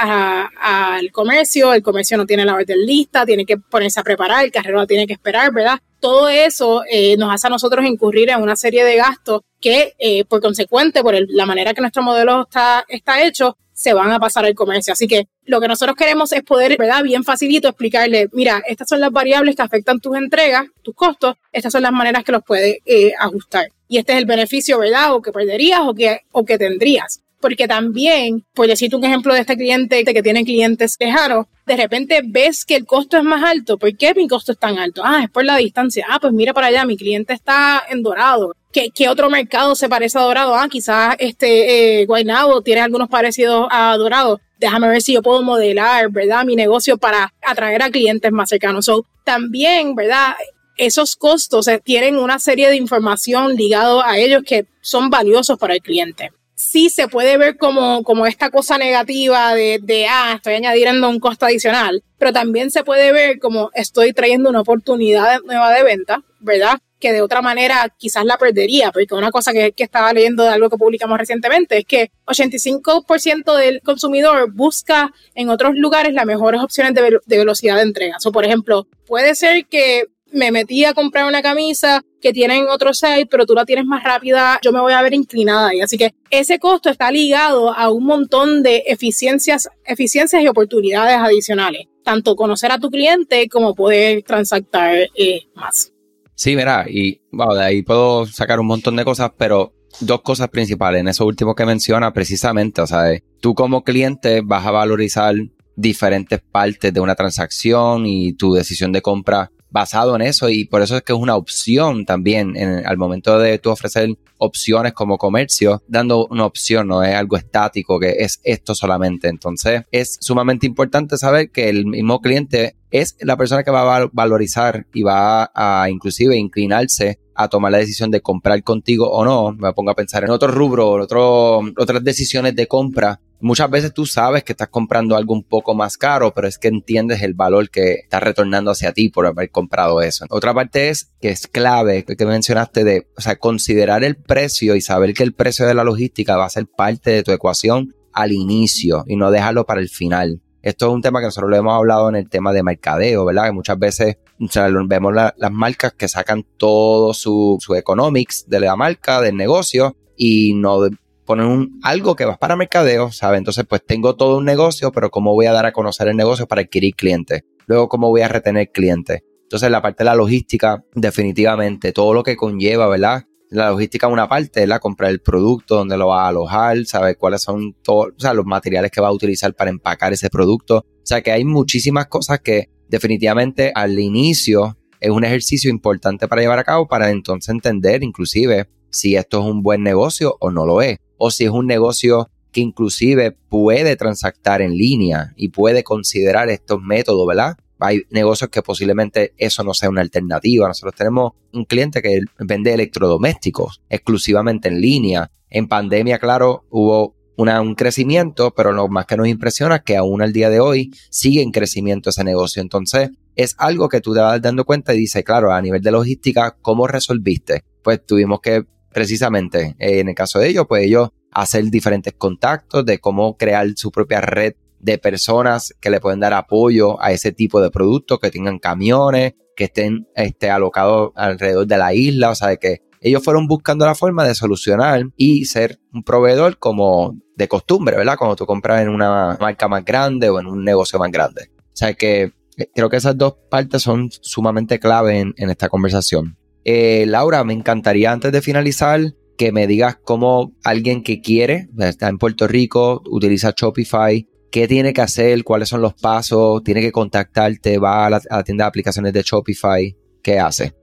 al 0.60 1.12
comercio, 1.12 1.72
el 1.72 1.84
comercio 1.84 2.16
no 2.16 2.26
tiene 2.26 2.44
la 2.44 2.56
orden 2.56 2.84
lista, 2.84 3.24
tiene 3.24 3.46
que 3.46 3.58
ponerse 3.58 4.00
a 4.00 4.02
preparar, 4.02 4.44
el 4.44 4.50
carrero 4.50 4.78
la 4.78 4.88
tiene 4.88 5.06
que 5.06 5.12
esperar, 5.12 5.52
¿verdad? 5.52 5.78
Todo 6.00 6.28
eso 6.28 6.82
eh, 6.90 7.16
nos 7.16 7.32
hace 7.32 7.46
a 7.46 7.50
nosotros 7.50 7.86
incurrir 7.86 8.28
en 8.30 8.42
una 8.42 8.56
serie 8.56 8.84
de 8.84 8.96
gastos 8.96 9.42
que, 9.60 9.94
eh, 10.00 10.24
por 10.24 10.40
consecuente, 10.40 11.00
por 11.00 11.14
la 11.28 11.46
manera 11.46 11.72
que 11.72 11.80
nuestro 11.80 12.02
modelo 12.02 12.42
está, 12.42 12.84
está 12.88 13.22
hecho, 13.22 13.56
se 13.72 13.92
van 13.92 14.10
a 14.10 14.18
pasar 14.18 14.46
al 14.46 14.56
comercio. 14.56 14.92
Así 14.92 15.06
que 15.06 15.28
lo 15.44 15.60
que 15.60 15.68
nosotros 15.68 15.94
queremos 15.94 16.32
es 16.32 16.42
poder, 16.42 16.76
¿verdad? 16.76 17.04
Bien 17.04 17.22
facilito 17.22 17.68
explicarle, 17.68 18.28
mira, 18.32 18.64
estas 18.66 18.88
son 18.88 18.98
las 18.98 19.12
variables 19.12 19.54
que 19.54 19.62
afectan 19.62 20.00
tus 20.00 20.16
entregas, 20.16 20.66
tus 20.82 20.96
costos, 20.96 21.36
estas 21.52 21.70
son 21.70 21.82
las 21.82 21.92
maneras 21.92 22.24
que 22.24 22.32
los 22.32 22.42
puedes 22.42 22.78
eh, 22.84 23.12
ajustar. 23.16 23.68
Y 23.88 23.98
este 23.98 24.12
es 24.12 24.18
el 24.18 24.26
beneficio, 24.26 24.78
¿verdad? 24.78 25.14
O 25.14 25.22
que 25.22 25.32
perderías 25.32 25.80
o 25.82 25.94
que, 25.94 26.20
o 26.30 26.44
que 26.44 26.58
tendrías 26.58 27.22
porque 27.40 27.68
también, 27.68 28.44
por 28.54 28.66
decirte 28.66 28.96
un 28.96 29.04
ejemplo 29.04 29.32
de 29.32 29.40
este 29.40 29.56
cliente 29.56 30.04
que 30.04 30.22
tiene 30.22 30.44
clientes 30.44 30.96
lejanos, 30.98 31.46
de 31.66 31.76
repente 31.76 32.22
ves 32.24 32.64
que 32.64 32.76
el 32.76 32.86
costo 32.86 33.16
es 33.16 33.24
más 33.24 33.42
alto. 33.44 33.78
¿Por 33.78 33.96
qué 33.96 34.14
mi 34.14 34.26
costo 34.26 34.52
es 34.52 34.58
tan 34.58 34.78
alto? 34.78 35.02
Ah, 35.04 35.22
es 35.24 35.30
por 35.30 35.44
la 35.44 35.56
distancia. 35.56 36.06
Ah, 36.08 36.18
pues 36.20 36.32
mira 36.32 36.52
para 36.52 36.68
allá, 36.68 36.84
mi 36.84 36.96
cliente 36.96 37.34
está 37.34 37.82
en 37.88 38.02
Dorado. 38.02 38.54
¿Qué, 38.72 38.90
qué 38.90 39.08
otro 39.08 39.30
mercado 39.30 39.74
se 39.74 39.88
parece 39.88 40.18
a 40.18 40.22
Dorado? 40.22 40.54
Ah, 40.54 40.68
quizás 40.68 41.16
este 41.18 42.00
eh, 42.00 42.06
Guaynabo 42.06 42.62
tiene 42.62 42.80
algunos 42.80 43.08
parecidos 43.08 43.68
a 43.70 43.96
Dorado. 43.96 44.40
Déjame 44.58 44.88
ver 44.88 45.02
si 45.02 45.12
yo 45.12 45.22
puedo 45.22 45.42
modelar, 45.42 46.10
¿verdad? 46.10 46.44
Mi 46.44 46.56
negocio 46.56 46.98
para 46.98 47.32
atraer 47.42 47.82
a 47.82 47.90
clientes 47.90 48.32
más 48.32 48.48
cercanos. 48.48 48.86
So, 48.86 49.06
también, 49.24 49.94
¿verdad? 49.94 50.34
Esos 50.78 51.16
costos 51.16 51.66
tienen 51.84 52.16
una 52.16 52.38
serie 52.38 52.70
de 52.70 52.76
información 52.76 53.54
ligado 53.54 54.02
a 54.02 54.16
ellos 54.16 54.42
que 54.46 54.66
son 54.80 55.10
valiosos 55.10 55.58
para 55.58 55.74
el 55.74 55.82
cliente 55.82 56.30
sí 56.58 56.90
se 56.90 57.06
puede 57.06 57.38
ver 57.38 57.56
como, 57.56 58.02
como 58.02 58.26
esta 58.26 58.50
cosa 58.50 58.78
negativa 58.78 59.54
de, 59.54 59.78
de, 59.80 60.06
ah, 60.08 60.32
estoy 60.34 60.54
añadiendo 60.54 61.08
un 61.08 61.20
costo 61.20 61.46
adicional, 61.46 62.02
pero 62.18 62.32
también 62.32 62.72
se 62.72 62.82
puede 62.82 63.12
ver 63.12 63.38
como 63.38 63.70
estoy 63.74 64.12
trayendo 64.12 64.50
una 64.50 64.62
oportunidad 64.62 65.40
nueva 65.44 65.72
de 65.72 65.84
venta, 65.84 66.24
¿verdad? 66.40 66.80
Que 66.98 67.12
de 67.12 67.22
otra 67.22 67.42
manera 67.42 67.94
quizás 67.96 68.24
la 68.24 68.38
perdería, 68.38 68.90
porque 68.90 69.14
una 69.14 69.30
cosa 69.30 69.52
que, 69.52 69.70
que 69.70 69.84
estaba 69.84 70.12
leyendo 70.12 70.42
de 70.42 70.48
algo 70.48 70.68
que 70.68 70.76
publicamos 70.76 71.16
recientemente 71.16 71.78
es 71.78 71.84
que 71.84 72.10
85% 72.26 73.56
del 73.56 73.80
consumidor 73.82 74.52
busca 74.52 75.12
en 75.36 75.50
otros 75.50 75.76
lugares 75.76 76.12
las 76.12 76.26
mejores 76.26 76.60
opciones 76.60 76.92
de, 76.92 77.20
de 77.24 77.38
velocidad 77.38 77.76
de 77.76 77.82
entrega. 77.82 78.16
O, 78.24 78.32
por 78.32 78.44
ejemplo, 78.44 78.88
puede 79.06 79.36
ser 79.36 79.66
que 79.66 80.06
me 80.32 80.50
metí 80.50 80.84
a 80.84 80.94
comprar 80.94 81.26
una 81.26 81.42
camisa 81.42 82.02
que 82.20 82.32
tienen 82.32 82.66
otro 82.68 82.92
site, 82.92 83.26
pero 83.30 83.46
tú 83.46 83.54
la 83.54 83.64
tienes 83.64 83.86
más 83.86 84.02
rápida, 84.02 84.58
yo 84.62 84.72
me 84.72 84.80
voy 84.80 84.92
a 84.92 85.02
ver 85.02 85.14
inclinada 85.14 85.68
ahí. 85.68 85.80
Así 85.80 85.96
que 85.96 86.14
ese 86.30 86.58
costo 86.58 86.90
está 86.90 87.10
ligado 87.10 87.72
a 87.72 87.90
un 87.90 88.04
montón 88.04 88.62
de 88.62 88.84
eficiencias, 88.86 89.68
eficiencias 89.84 90.42
y 90.42 90.48
oportunidades 90.48 91.16
adicionales. 91.16 91.86
Tanto 92.02 92.36
conocer 92.36 92.72
a 92.72 92.78
tu 92.78 92.90
cliente 92.90 93.48
como 93.48 93.74
poder 93.74 94.22
transactar 94.22 95.08
eh, 95.14 95.42
más. 95.54 95.92
Sí, 96.34 96.54
mira, 96.54 96.86
y 96.88 97.20
de 97.32 97.62
ahí 97.62 97.82
puedo 97.82 98.26
sacar 98.26 98.60
un 98.60 98.66
montón 98.66 98.96
de 98.96 99.04
cosas, 99.04 99.32
pero 99.36 99.72
dos 100.00 100.22
cosas 100.22 100.48
principales 100.48 101.00
en 101.00 101.08
eso 101.08 101.26
último 101.26 101.54
que 101.54 101.66
menciona 101.66 102.12
precisamente, 102.12 102.80
o 102.80 102.86
sea, 102.86 103.18
tú 103.40 103.54
como 103.54 103.82
cliente 103.82 104.42
vas 104.44 104.64
a 104.64 104.70
valorizar 104.70 105.34
diferentes 105.74 106.40
partes 106.40 106.92
de 106.92 107.00
una 107.00 107.14
transacción 107.14 108.06
y 108.06 108.32
tu 108.34 108.52
decisión 108.52 108.92
de 108.92 109.02
compra 109.02 109.50
basado 109.70 110.16
en 110.16 110.22
eso 110.22 110.48
y 110.48 110.64
por 110.64 110.82
eso 110.82 110.96
es 110.96 111.02
que 111.02 111.12
es 111.12 111.18
una 111.18 111.36
opción 111.36 112.04
también 112.04 112.56
en, 112.56 112.86
al 112.86 112.96
momento 112.96 113.38
de 113.38 113.58
tú 113.58 113.70
ofrecer 113.70 114.08
opciones 114.38 114.92
como 114.92 115.18
comercio, 115.18 115.82
dando 115.88 116.26
una 116.26 116.46
opción, 116.46 116.88
no 116.88 117.02
es 117.02 117.14
algo 117.14 117.36
estático 117.36 117.98
que 117.98 118.16
es 118.18 118.40
esto 118.44 118.74
solamente. 118.74 119.28
Entonces 119.28 119.82
es 119.90 120.16
sumamente 120.20 120.66
importante 120.66 121.16
saber 121.16 121.50
que 121.50 121.68
el 121.68 121.86
mismo 121.86 122.20
cliente 122.20 122.76
es 122.90 123.16
la 123.20 123.36
persona 123.36 123.62
que 123.62 123.70
va 123.70 123.96
a 123.96 124.08
valorizar 124.12 124.86
y 124.94 125.02
va 125.02 125.50
a 125.54 125.90
inclusive 125.90 126.36
inclinarse 126.36 127.18
a 127.34 127.48
tomar 127.48 127.70
la 127.70 127.78
decisión 127.78 128.10
de 128.10 128.20
comprar 128.20 128.62
contigo 128.62 129.10
o 129.10 129.24
no. 129.24 129.52
Me 129.52 129.72
pongo 129.72 129.90
a 129.90 129.94
pensar 129.94 130.24
en 130.24 130.30
otro 130.30 130.48
rubro, 130.48 130.90
otro, 130.90 131.58
otras 131.76 132.02
decisiones 132.02 132.56
de 132.56 132.66
compra 132.66 133.20
Muchas 133.40 133.70
veces 133.70 133.94
tú 133.94 134.04
sabes 134.04 134.42
que 134.42 134.52
estás 134.52 134.68
comprando 134.68 135.16
algo 135.16 135.32
un 135.32 135.44
poco 135.44 135.74
más 135.74 135.96
caro, 135.96 136.32
pero 136.34 136.48
es 136.48 136.58
que 136.58 136.68
entiendes 136.68 137.22
el 137.22 137.34
valor 137.34 137.70
que 137.70 137.94
está 137.94 138.18
retornando 138.18 138.72
hacia 138.72 138.92
ti 138.92 139.08
por 139.10 139.26
haber 139.26 139.50
comprado 139.50 140.02
eso. 140.02 140.26
Otra 140.30 140.52
parte 140.52 140.88
es 140.88 141.12
que 141.20 141.30
es 141.30 141.46
clave, 141.46 142.04
que 142.04 142.26
mencionaste 142.26 142.82
de, 142.82 143.06
o 143.16 143.20
sea, 143.20 143.36
considerar 143.36 144.02
el 144.02 144.16
precio 144.16 144.74
y 144.74 144.80
saber 144.80 145.14
que 145.14 145.22
el 145.22 145.34
precio 145.34 145.66
de 145.66 145.74
la 145.74 145.84
logística 145.84 146.36
va 146.36 146.46
a 146.46 146.50
ser 146.50 146.66
parte 146.66 147.10
de 147.10 147.22
tu 147.22 147.30
ecuación 147.30 147.94
al 148.12 148.32
inicio 148.32 149.04
y 149.06 149.16
no 149.16 149.30
dejarlo 149.30 149.64
para 149.64 149.80
el 149.80 149.88
final. 149.88 150.42
Esto 150.60 150.88
es 150.88 150.92
un 150.92 151.02
tema 151.02 151.20
que 151.20 151.26
nosotros 151.26 151.50
lo 151.50 151.56
hemos 151.56 151.74
hablado 151.74 152.08
en 152.08 152.16
el 152.16 152.28
tema 152.28 152.52
de 152.52 152.64
mercadeo, 152.64 153.24
¿verdad? 153.24 153.46
Que 153.46 153.52
muchas 153.52 153.78
veces 153.78 154.16
o 154.40 154.48
sea, 154.48 154.68
vemos 154.68 155.14
las 155.14 155.52
marcas 155.52 155.92
que 155.94 156.08
sacan 156.08 156.44
todo 156.56 157.14
su, 157.14 157.58
su 157.60 157.74
economics 157.74 158.46
de 158.48 158.60
la 158.60 158.76
marca, 158.76 159.20
del 159.20 159.36
negocio, 159.36 159.96
y 160.16 160.54
no 160.54 160.88
poner 161.28 161.44
un, 161.44 161.78
algo 161.82 162.16
que 162.16 162.24
va 162.24 162.38
para 162.38 162.56
mercadeo, 162.56 163.12
¿sabes? 163.12 163.36
Entonces, 163.36 163.66
pues 163.68 163.84
tengo 163.84 164.16
todo 164.16 164.38
un 164.38 164.46
negocio, 164.46 164.90
pero 164.92 165.10
¿cómo 165.10 165.34
voy 165.34 165.44
a 165.44 165.52
dar 165.52 165.66
a 165.66 165.72
conocer 165.72 166.08
el 166.08 166.16
negocio 166.16 166.48
para 166.48 166.62
adquirir 166.62 166.94
clientes? 166.94 167.42
Luego, 167.66 167.90
¿cómo 167.90 168.08
voy 168.08 168.22
a 168.22 168.28
retener 168.28 168.70
clientes? 168.72 169.20
Entonces, 169.42 169.70
la 169.70 169.82
parte 169.82 170.04
de 170.04 170.06
la 170.06 170.14
logística, 170.14 170.82
definitivamente, 170.94 171.92
todo 171.92 172.14
lo 172.14 172.22
que 172.22 172.34
conlleva, 172.34 172.88
¿verdad? 172.88 173.24
La 173.50 173.68
logística 173.68 174.08
una 174.08 174.26
parte, 174.26 174.66
la 174.66 174.78
Comprar 174.78 175.10
el 175.10 175.20
producto, 175.20 175.76
dónde 175.76 175.98
lo 175.98 176.08
va 176.08 176.24
a 176.24 176.28
alojar, 176.28 176.86
saber 176.86 177.18
cuáles 177.18 177.42
son 177.42 177.74
todos, 177.82 178.14
los 178.34 178.46
materiales 178.46 178.90
que 178.90 179.02
va 179.02 179.08
a 179.08 179.12
utilizar 179.12 179.52
para 179.54 179.68
empacar 179.68 180.14
ese 180.14 180.30
producto. 180.30 180.78
O 180.78 181.04
sea, 181.06 181.20
que 181.20 181.30
hay 181.30 181.44
muchísimas 181.44 182.06
cosas 182.06 182.40
que 182.40 182.70
definitivamente 182.88 183.70
al 183.74 183.98
inicio 183.98 184.78
es 184.98 185.10
un 185.10 185.24
ejercicio 185.24 185.68
importante 185.68 186.26
para 186.26 186.40
llevar 186.40 186.58
a 186.58 186.64
cabo 186.64 186.88
para 186.88 187.10
entonces 187.10 187.50
entender 187.50 188.02
inclusive 188.02 188.70
si 188.90 189.14
esto 189.14 189.40
es 189.40 189.44
un 189.44 189.62
buen 189.62 189.82
negocio 189.82 190.34
o 190.40 190.50
no 190.50 190.64
lo 190.64 190.80
es 190.80 190.96
o 191.18 191.30
si 191.30 191.44
es 191.44 191.50
un 191.50 191.66
negocio 191.66 192.30
que 192.52 192.62
inclusive 192.62 193.32
puede 193.32 193.96
transactar 193.96 194.62
en 194.62 194.72
línea 194.72 195.34
y 195.36 195.48
puede 195.50 195.84
considerar 195.84 196.48
estos 196.48 196.80
métodos, 196.80 197.26
¿verdad? 197.26 197.58
hay 197.80 198.02
negocios 198.10 198.50
que 198.50 198.62
posiblemente 198.62 199.34
eso 199.36 199.62
no 199.62 199.74
sea 199.74 199.88
una 199.88 200.00
alternativa. 200.00 200.66
Nosotros 200.66 200.94
tenemos 200.94 201.32
un 201.52 201.64
cliente 201.64 202.02
que 202.02 202.20
vende 202.40 202.74
electrodomésticos 202.74 203.82
exclusivamente 203.88 204.68
en 204.68 204.80
línea. 204.80 205.30
En 205.50 205.68
pandemia, 205.68 206.18
claro, 206.18 206.64
hubo 206.70 207.14
un 207.36 207.74
crecimiento, 207.76 208.52
pero 208.52 208.72
lo 208.72 208.88
más 208.88 209.06
que 209.06 209.16
nos 209.16 209.28
impresiona 209.28 209.76
es 209.76 209.82
que 209.82 209.96
aún 209.96 210.22
al 210.22 210.32
día 210.32 210.50
de 210.50 210.60
hoy 210.60 210.90
sigue 211.10 211.42
en 211.42 211.52
crecimiento 211.52 212.10
ese 212.10 212.24
negocio. 212.24 212.60
Entonces, 212.60 213.10
es 213.36 213.54
algo 213.58 213.88
que 213.88 214.00
tú 214.00 214.12
te 214.12 214.20
vas 214.20 214.42
dando 214.42 214.64
cuenta 214.64 214.92
y 214.92 214.98
dices, 214.98 215.22
claro, 215.22 215.52
a 215.52 215.62
nivel 215.62 215.80
de 215.80 215.92
logística, 215.92 216.56
¿cómo 216.60 216.88
resolviste? 216.88 217.62
Pues 217.84 218.04
tuvimos 218.04 218.40
que, 218.40 218.64
precisamente, 218.98 219.76
eh, 219.78 220.00
en 220.00 220.08
el 220.08 220.14
caso 220.16 220.40
de 220.40 220.48
ellos, 220.48 220.66
pues 220.68 220.84
ellos 220.84 221.10
hacer 221.30 221.64
diferentes 221.66 222.14
contactos 222.14 222.84
de 222.84 222.98
cómo 222.98 223.36
crear 223.36 223.68
su 223.76 223.92
propia 223.92 224.20
red 224.20 224.54
de 224.80 224.98
personas 224.98 225.72
que 225.80 225.88
le 225.88 226.00
pueden 226.00 226.18
dar 226.18 226.32
apoyo 226.34 227.00
a 227.00 227.12
ese 227.12 227.30
tipo 227.30 227.60
de 227.60 227.70
productos, 227.70 228.18
que 228.18 228.32
tengan 228.32 228.58
camiones, 228.58 229.34
que 229.54 229.64
estén 229.64 230.08
este, 230.16 230.50
alocados 230.50 231.12
alrededor 231.14 231.68
de 231.68 231.78
la 231.78 231.94
isla, 231.94 232.30
o 232.30 232.34
sea, 232.34 232.48
de 232.48 232.58
que 232.58 232.82
ellos 233.00 233.22
fueron 233.22 233.46
buscando 233.46 233.86
la 233.86 233.94
forma 233.94 234.26
de 234.26 234.34
solucionar 234.34 235.04
y 235.16 235.44
ser 235.44 235.78
un 235.92 236.02
proveedor 236.02 236.58
como 236.58 237.16
de 237.36 237.46
costumbre, 237.46 237.96
¿verdad? 237.96 238.16
Cuando 238.18 238.34
tú 238.34 238.46
compras 238.46 238.82
en 238.82 238.88
una 238.88 239.36
marca 239.38 239.68
más 239.68 239.84
grande 239.84 240.28
o 240.28 240.40
en 240.40 240.46
un 240.48 240.64
negocio 240.64 240.98
más 240.98 241.12
grande. 241.12 241.50
O 241.56 241.76
sea 241.76 241.94
que 241.94 242.32
eh, 242.56 242.70
creo 242.74 242.90
que 242.90 242.96
esas 242.96 243.16
dos 243.16 243.36
partes 243.48 243.82
son 243.82 244.10
sumamente 244.10 244.80
clave 244.80 245.20
en, 245.20 245.50
esta 245.50 245.68
conversación. 245.68 246.36
Eh, 246.70 247.06
Laura, 247.06 247.44
me 247.44 247.54
encantaría 247.54 248.12
antes 248.12 248.30
de 248.30 248.42
finalizar 248.42 249.00
que 249.38 249.52
me 249.52 249.66
digas 249.66 249.96
cómo 250.04 250.52
alguien 250.64 251.02
que 251.02 251.22
quiere, 251.22 251.68
está 251.78 252.08
en 252.08 252.18
Puerto 252.18 252.46
Rico, 252.46 253.00
utiliza 253.06 253.54
Shopify, 253.56 254.28
qué 254.52 254.68
tiene 254.68 254.92
que 254.92 255.00
hacer, 255.00 255.44
cuáles 255.44 255.70
son 255.70 255.80
los 255.80 255.94
pasos, 255.94 256.62
tiene 256.62 256.82
que 256.82 256.92
contactarte, 256.92 257.78
va 257.78 258.04
a 258.04 258.10
la, 258.10 258.20
a 258.28 258.36
la 258.36 258.44
tienda 258.44 258.64
de 258.64 258.68
aplicaciones 258.68 259.14
de 259.14 259.22
Shopify, 259.22 259.96
¿qué 260.22 260.38
hace? 260.38 260.74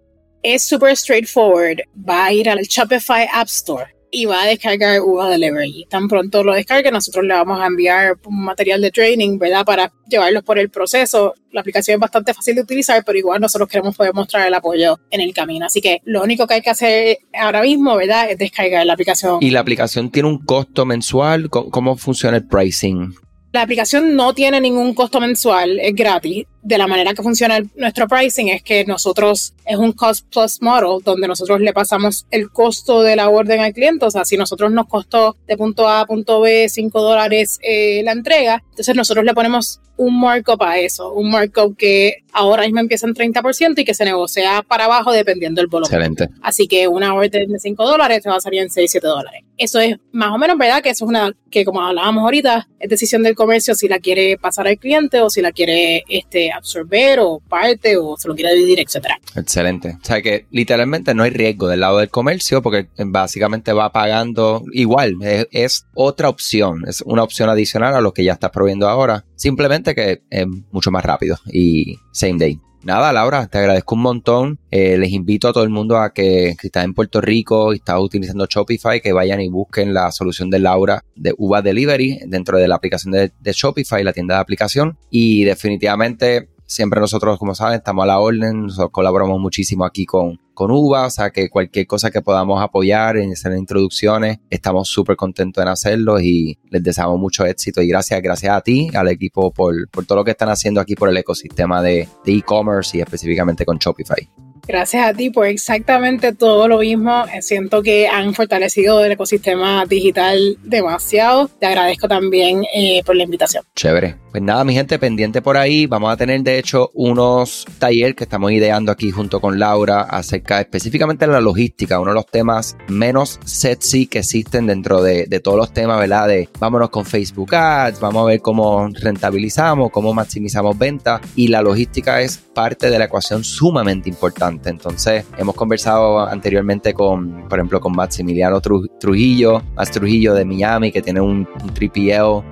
es 0.46 0.64
súper 0.64 0.96
straightforward. 0.96 1.82
Va 2.08 2.26
a 2.26 2.34
ir 2.34 2.50
al 2.50 2.60
Shopify 2.60 3.28
App 3.32 3.48
Store 3.48 3.95
y 4.16 4.24
va 4.24 4.44
a 4.44 4.46
descargar 4.46 5.02
Uva 5.02 5.30
Delivery. 5.30 5.88
Tan 5.90 6.08
pronto 6.08 6.42
lo 6.42 6.54
descargue, 6.54 6.90
nosotros 6.90 7.26
le 7.26 7.34
vamos 7.34 7.60
a 7.60 7.68
enviar 7.68 8.16
un 8.26 8.46
material 8.46 8.80
de 8.80 8.90
training, 8.90 9.38
¿verdad? 9.38 9.66
Para 9.66 9.92
llevarlos 10.08 10.42
por 10.42 10.58
el 10.58 10.70
proceso. 10.70 11.34
La 11.52 11.60
aplicación 11.60 11.96
es 11.96 12.00
bastante 12.00 12.34
fácil 12.34 12.56
de 12.56 12.62
utilizar, 12.62 13.04
pero 13.06 13.18
igual 13.18 13.42
nosotros 13.42 13.68
queremos 13.68 13.94
poder 13.94 14.14
mostrar 14.14 14.48
el 14.48 14.54
apoyo 14.54 14.98
en 15.12 15.20
el 15.20 15.34
camino. 15.34 15.66
Así 15.66 15.82
que 15.82 16.00
lo 16.06 16.24
único 16.24 16.48
que 16.48 16.54
hay 16.54 16.62
que 16.62 16.70
hacer 16.70 17.18
ahora 17.38 17.62
mismo, 17.62 17.94
¿verdad? 17.98 18.32
Es 18.32 18.38
descargar 18.38 18.86
la 18.86 18.94
aplicación. 18.94 19.40
¿Y 19.42 19.50
la 19.50 19.60
aplicación 19.60 20.10
tiene 20.10 20.30
un 20.30 20.46
costo 20.46 20.86
mensual? 20.86 21.50
¿Cómo, 21.50 21.98
funciona 21.98 22.38
el 22.38 22.48
pricing? 22.48 23.14
La 23.52 23.64
aplicación 23.64 24.16
no 24.16 24.34
tiene 24.34 24.62
ningún 24.62 24.94
costo 24.94 25.20
mensual, 25.20 25.78
es 25.82 25.94
gratis. 25.94 26.46
De 26.66 26.80
la 26.80 26.88
manera 26.88 27.14
que 27.14 27.22
funciona 27.22 27.60
nuestro 27.76 28.08
pricing 28.08 28.50
es 28.50 28.64
que 28.64 28.86
nosotros 28.86 29.54
es 29.66 29.78
un 29.78 29.92
cost 29.92 30.26
plus 30.32 30.64
model 30.64 31.04
donde 31.04 31.28
nosotros 31.28 31.62
le 31.62 31.74
pasamos 31.74 32.26
el 32.32 32.50
costo 32.50 33.04
de 33.04 33.16
la 33.16 33.30
orden 33.30 33.60
al 33.60 33.72
cliente. 33.72 34.04
O 34.04 34.10
sea, 34.10 34.26
si 34.26 34.36
nosotros 34.36 34.72
nos 34.72 34.88
costó 34.88 35.38
de 35.48 35.58
punto 35.58 35.88
A 35.88 36.02
a 36.02 36.06
punto 36.08 36.42
B 36.42 36.68
5 36.68 37.02
dólares 37.02 37.60
eh, 37.62 38.02
la 38.04 38.14
entrega, 38.14 38.64
entonces 38.72 38.96
nosotros 38.96 39.24
le 39.26 39.36
ponemos 39.36 39.80
un 39.98 40.20
markup 40.20 40.62
a 40.62 40.78
eso, 40.80 41.14
un 41.14 41.32
markup 41.32 41.78
que 41.78 42.24
ahora 42.34 42.64
mismo 42.64 42.80
empieza 42.80 43.08
en 43.08 43.14
30% 43.14 43.80
y 43.80 43.86
que 43.86 43.94
se 43.94 44.04
negocia 44.04 44.62
para 44.68 44.86
abajo 44.86 45.12
dependiendo 45.12 45.62
del 45.62 45.68
volumen. 45.68 45.94
Excelente. 45.94 46.30
Así 46.42 46.68
que 46.68 46.88
una 46.88 47.14
orden 47.14 47.52
de 47.52 47.60
5 47.60 47.86
dólares 47.86 48.24
te 48.24 48.30
va 48.30 48.36
a 48.36 48.42
salir 48.42 48.62
en 48.62 48.70
6, 48.70 48.92
7 48.92 49.08
dólares. 49.08 49.44
Eso 49.58 49.80
es 49.80 49.96
más 50.12 50.32
o 50.32 50.38
menos, 50.38 50.58
¿verdad? 50.58 50.82
Que 50.82 50.90
eso 50.90 51.06
es 51.06 51.10
una, 51.10 51.32
que 51.50 51.64
como 51.64 51.82
hablábamos 51.82 52.24
ahorita, 52.24 52.68
es 52.80 52.90
decisión 52.90 53.24
del 53.24 53.36
comercio 53.36 53.74
si 53.74 53.88
la 53.88 54.00
quiere 54.00 54.38
pasar 54.38 54.68
al 54.68 54.78
cliente 54.78 55.22
o 55.22 55.30
si 55.30 55.42
la 55.42 55.54
quiere 55.54 56.04
este, 56.10 56.52
absorber 56.56 57.20
o 57.20 57.40
parte 57.40 57.98
o 57.98 58.16
se 58.18 58.28
lo 58.28 58.36
quiere 58.36 58.54
dividir, 58.54 58.80
etcétera. 58.80 59.18
Excelente. 59.36 59.98
O 60.02 60.06
sea 60.06 60.22
que 60.22 60.46
literalmente 60.52 61.14
no 61.14 61.24
hay 61.24 61.32
riesgo 61.32 61.68
del 61.68 61.82
lado 61.82 62.00
del 62.00 62.10
comercio 62.10 62.62
porque 62.62 62.90
básicamente 62.98 63.74
va 63.74 63.92
pagando 63.92 64.64
igual. 64.72 65.18
Es, 65.52 65.88
otra 65.94 66.30
opción, 66.30 66.84
es 66.88 67.02
una 67.02 67.24
opción 67.24 67.50
adicional 67.50 67.96
a 67.96 68.02
lo 68.02 68.14
que 68.14 68.24
ya 68.24 68.34
estás 68.34 68.52
proveyendo 68.52 68.88
ahora. 68.88 69.26
Simplemente 69.36 69.96
que 69.96 70.22
es 70.30 70.48
mucho 70.72 70.92
más 70.92 71.04
rápido 71.04 71.38
y 71.52 71.98
same 72.12 72.38
day. 72.38 72.60
Nada, 72.86 73.12
Laura, 73.12 73.48
te 73.48 73.58
agradezco 73.58 73.96
un 73.96 74.02
montón. 74.04 74.60
Eh, 74.70 74.96
les 75.00 75.10
invito 75.10 75.48
a 75.48 75.54
todo 75.54 75.64
el 75.64 75.72
mundo 75.72 75.98
a 75.98 76.14
que, 76.14 76.56
si 76.62 76.68
está 76.68 76.84
en 76.84 76.94
Puerto 76.94 77.20
Rico 77.20 77.74
y 77.74 77.78
está 77.78 78.00
utilizando 78.00 78.46
Shopify, 78.46 79.02
que 79.02 79.12
vayan 79.12 79.42
y 79.42 79.50
busquen 79.50 79.92
la 79.92 80.12
solución 80.12 80.52
de 80.52 80.60
Laura 80.60 81.04
de 81.16 81.34
Uva 81.36 81.64
Delivery 81.64 82.20
dentro 82.28 82.60
de 82.60 82.68
la 82.68 82.76
aplicación 82.76 83.12
de, 83.12 83.32
de 83.40 83.52
Shopify, 83.54 84.04
la 84.04 84.14
tienda 84.14 84.36
de 84.36 84.42
aplicación. 84.42 85.00
Y 85.10 85.46
definitivamente 85.46 86.50
Siempre 86.66 87.00
nosotros, 87.00 87.38
como 87.38 87.54
saben, 87.54 87.76
estamos 87.76 88.04
a 88.04 88.08
la 88.08 88.20
orden, 88.20 88.64
nosotros 88.64 88.90
colaboramos 88.92 89.40
muchísimo 89.40 89.86
aquí 89.86 90.06
con, 90.06 90.40
con 90.54 90.72
UVA, 90.72 91.06
o 91.06 91.10
sea 91.10 91.30
que 91.30 91.50
cualquier 91.50 91.86
cosa 91.86 92.10
que 92.10 92.22
podamos 92.22 92.62
apoyar 92.62 93.18
en 93.18 93.32
hacer 93.32 93.56
introducciones, 93.56 94.40
estamos 94.50 94.88
súper 94.88 95.16
contentos 95.16 95.62
en 95.62 95.68
hacerlo 95.68 96.20
y 96.20 96.58
les 96.70 96.82
deseamos 96.82 97.20
mucho 97.20 97.46
éxito 97.46 97.82
y 97.82 97.88
gracias, 97.88 98.22
gracias 98.22 98.56
a 98.56 98.62
ti, 98.62 98.90
al 98.96 99.10
equipo 99.10 99.52
por, 99.52 99.88
por 99.90 100.06
todo 100.06 100.20
lo 100.20 100.24
que 100.24 100.32
están 100.32 100.50
haciendo 100.50 100.82
aquí 100.82 100.96
por 100.96 101.10
el 101.10 101.18
ecosistema 101.18 101.82
de 101.82 102.08
e-commerce 102.26 102.98
y 102.98 103.02
específicamente 103.02 103.66
con 103.66 103.78
Shopify. 103.78 104.45
Gracias 104.68 105.08
a 105.08 105.14
ti 105.14 105.30
por 105.30 105.48
exactamente 105.48 106.34
todo 106.34 106.68
lo 106.68 106.80
mismo. 106.80 107.26
Siento 107.42 107.84
que 107.84 108.08
han 108.08 108.34
fortalecido 108.34 109.04
el 109.04 109.12
ecosistema 109.12 109.86
digital 109.86 110.58
demasiado. 110.64 111.50
Te 111.60 111.68
agradezco 111.68 112.08
también 112.08 112.66
eh, 112.74 113.02
por 113.06 113.16
la 113.16 113.24
invitación. 113.24 113.64
Chévere. 113.76 114.16
Pues 114.32 114.44
nada, 114.44 114.66
mi 114.66 114.74
gente, 114.74 115.00
pendiente 115.00 115.42
por 115.42 115.56
ahí. 115.56 115.86
Vamos 115.86 116.12
a 116.12 116.18
tener, 116.18 116.42
de 116.42 116.60
hecho, 116.60 116.92
unos 116.94 117.66
talleres 117.80 118.16
que 118.16 118.26
estamos 118.26 118.52
ideando 118.52 118.92
aquí 118.92 119.10
junto 119.10 119.40
con 119.40 119.60
Laura 119.60 120.02
acerca 120.02 120.60
específicamente 120.60 121.26
de 121.26 121.32
la 121.32 121.40
logística, 121.40 122.00
uno 122.00 122.12
de 122.12 122.16
los 122.16 122.28
temas 122.28 122.76
menos 122.90 123.40
sexy 123.46 124.08
que 124.08 124.20
existen 124.20 124.68
dentro 124.68 125.02
de, 125.02 125.26
de 125.28 125.40
todos 125.40 125.58
los 125.58 125.72
temas, 125.72 126.00
¿verdad? 126.00 126.28
De 126.28 126.50
vámonos 126.60 126.90
con 126.90 127.06
Facebook 127.06 127.56
Ads, 127.56 128.02
vamos 128.02 128.24
a 128.24 128.26
ver 128.26 128.42
cómo 128.42 128.90
rentabilizamos, 128.94 129.90
cómo 129.92 130.14
maximizamos 130.14 130.78
ventas 130.78 131.22
y 131.38 131.48
la 131.48 131.62
logística 131.62 132.20
es 132.22 132.38
parte 132.38 132.90
de 132.90 133.00
la 133.00 133.06
ecuación 133.06 133.44
sumamente 133.44 134.10
importante 134.10 134.55
entonces, 134.64 135.26
hemos 135.38 135.56
conversado 135.56 136.20
anteriormente 136.20 136.94
con, 136.94 137.48
por 137.48 137.60
ejemplo, 137.60 137.80
con 137.80 137.94
Maximiliano 137.94 138.62
Trujillo, 138.62 139.62
Max 139.76 139.92
Trujillo 139.92 140.34
de 140.34 140.46
Miami, 140.46 140.92
que 140.92 141.02
tiene 141.02 141.22
un, 141.22 141.48
un 141.64 141.74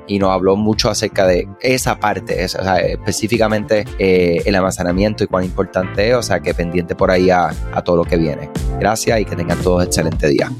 y 0.07 0.19
nos 0.19 0.29
habló 0.29 0.55
mucho 0.55 0.89
acerca 0.89 1.25
de 1.25 1.47
esa 1.61 1.99
parte, 1.99 2.43
específicamente 2.43 3.85
eh, 3.97 4.41
el 4.45 4.55
almacenamiento 4.55 5.23
y 5.23 5.27
cuán 5.27 5.43
importante 5.43 6.09
es, 6.09 6.15
o 6.15 6.21
sea, 6.21 6.39
que 6.39 6.53
pendiente 6.53 6.95
por 6.95 7.11
ahí 7.11 7.29
a, 7.29 7.51
a 7.73 7.83
todo 7.83 7.97
lo 7.97 8.03
que 8.03 8.17
viene. 8.17 8.49
Gracias 8.79 9.19
y 9.19 9.25
que 9.25 9.35
tengan 9.35 9.59
todos 9.61 9.83
excelente 9.83 10.27
día. 10.27 10.51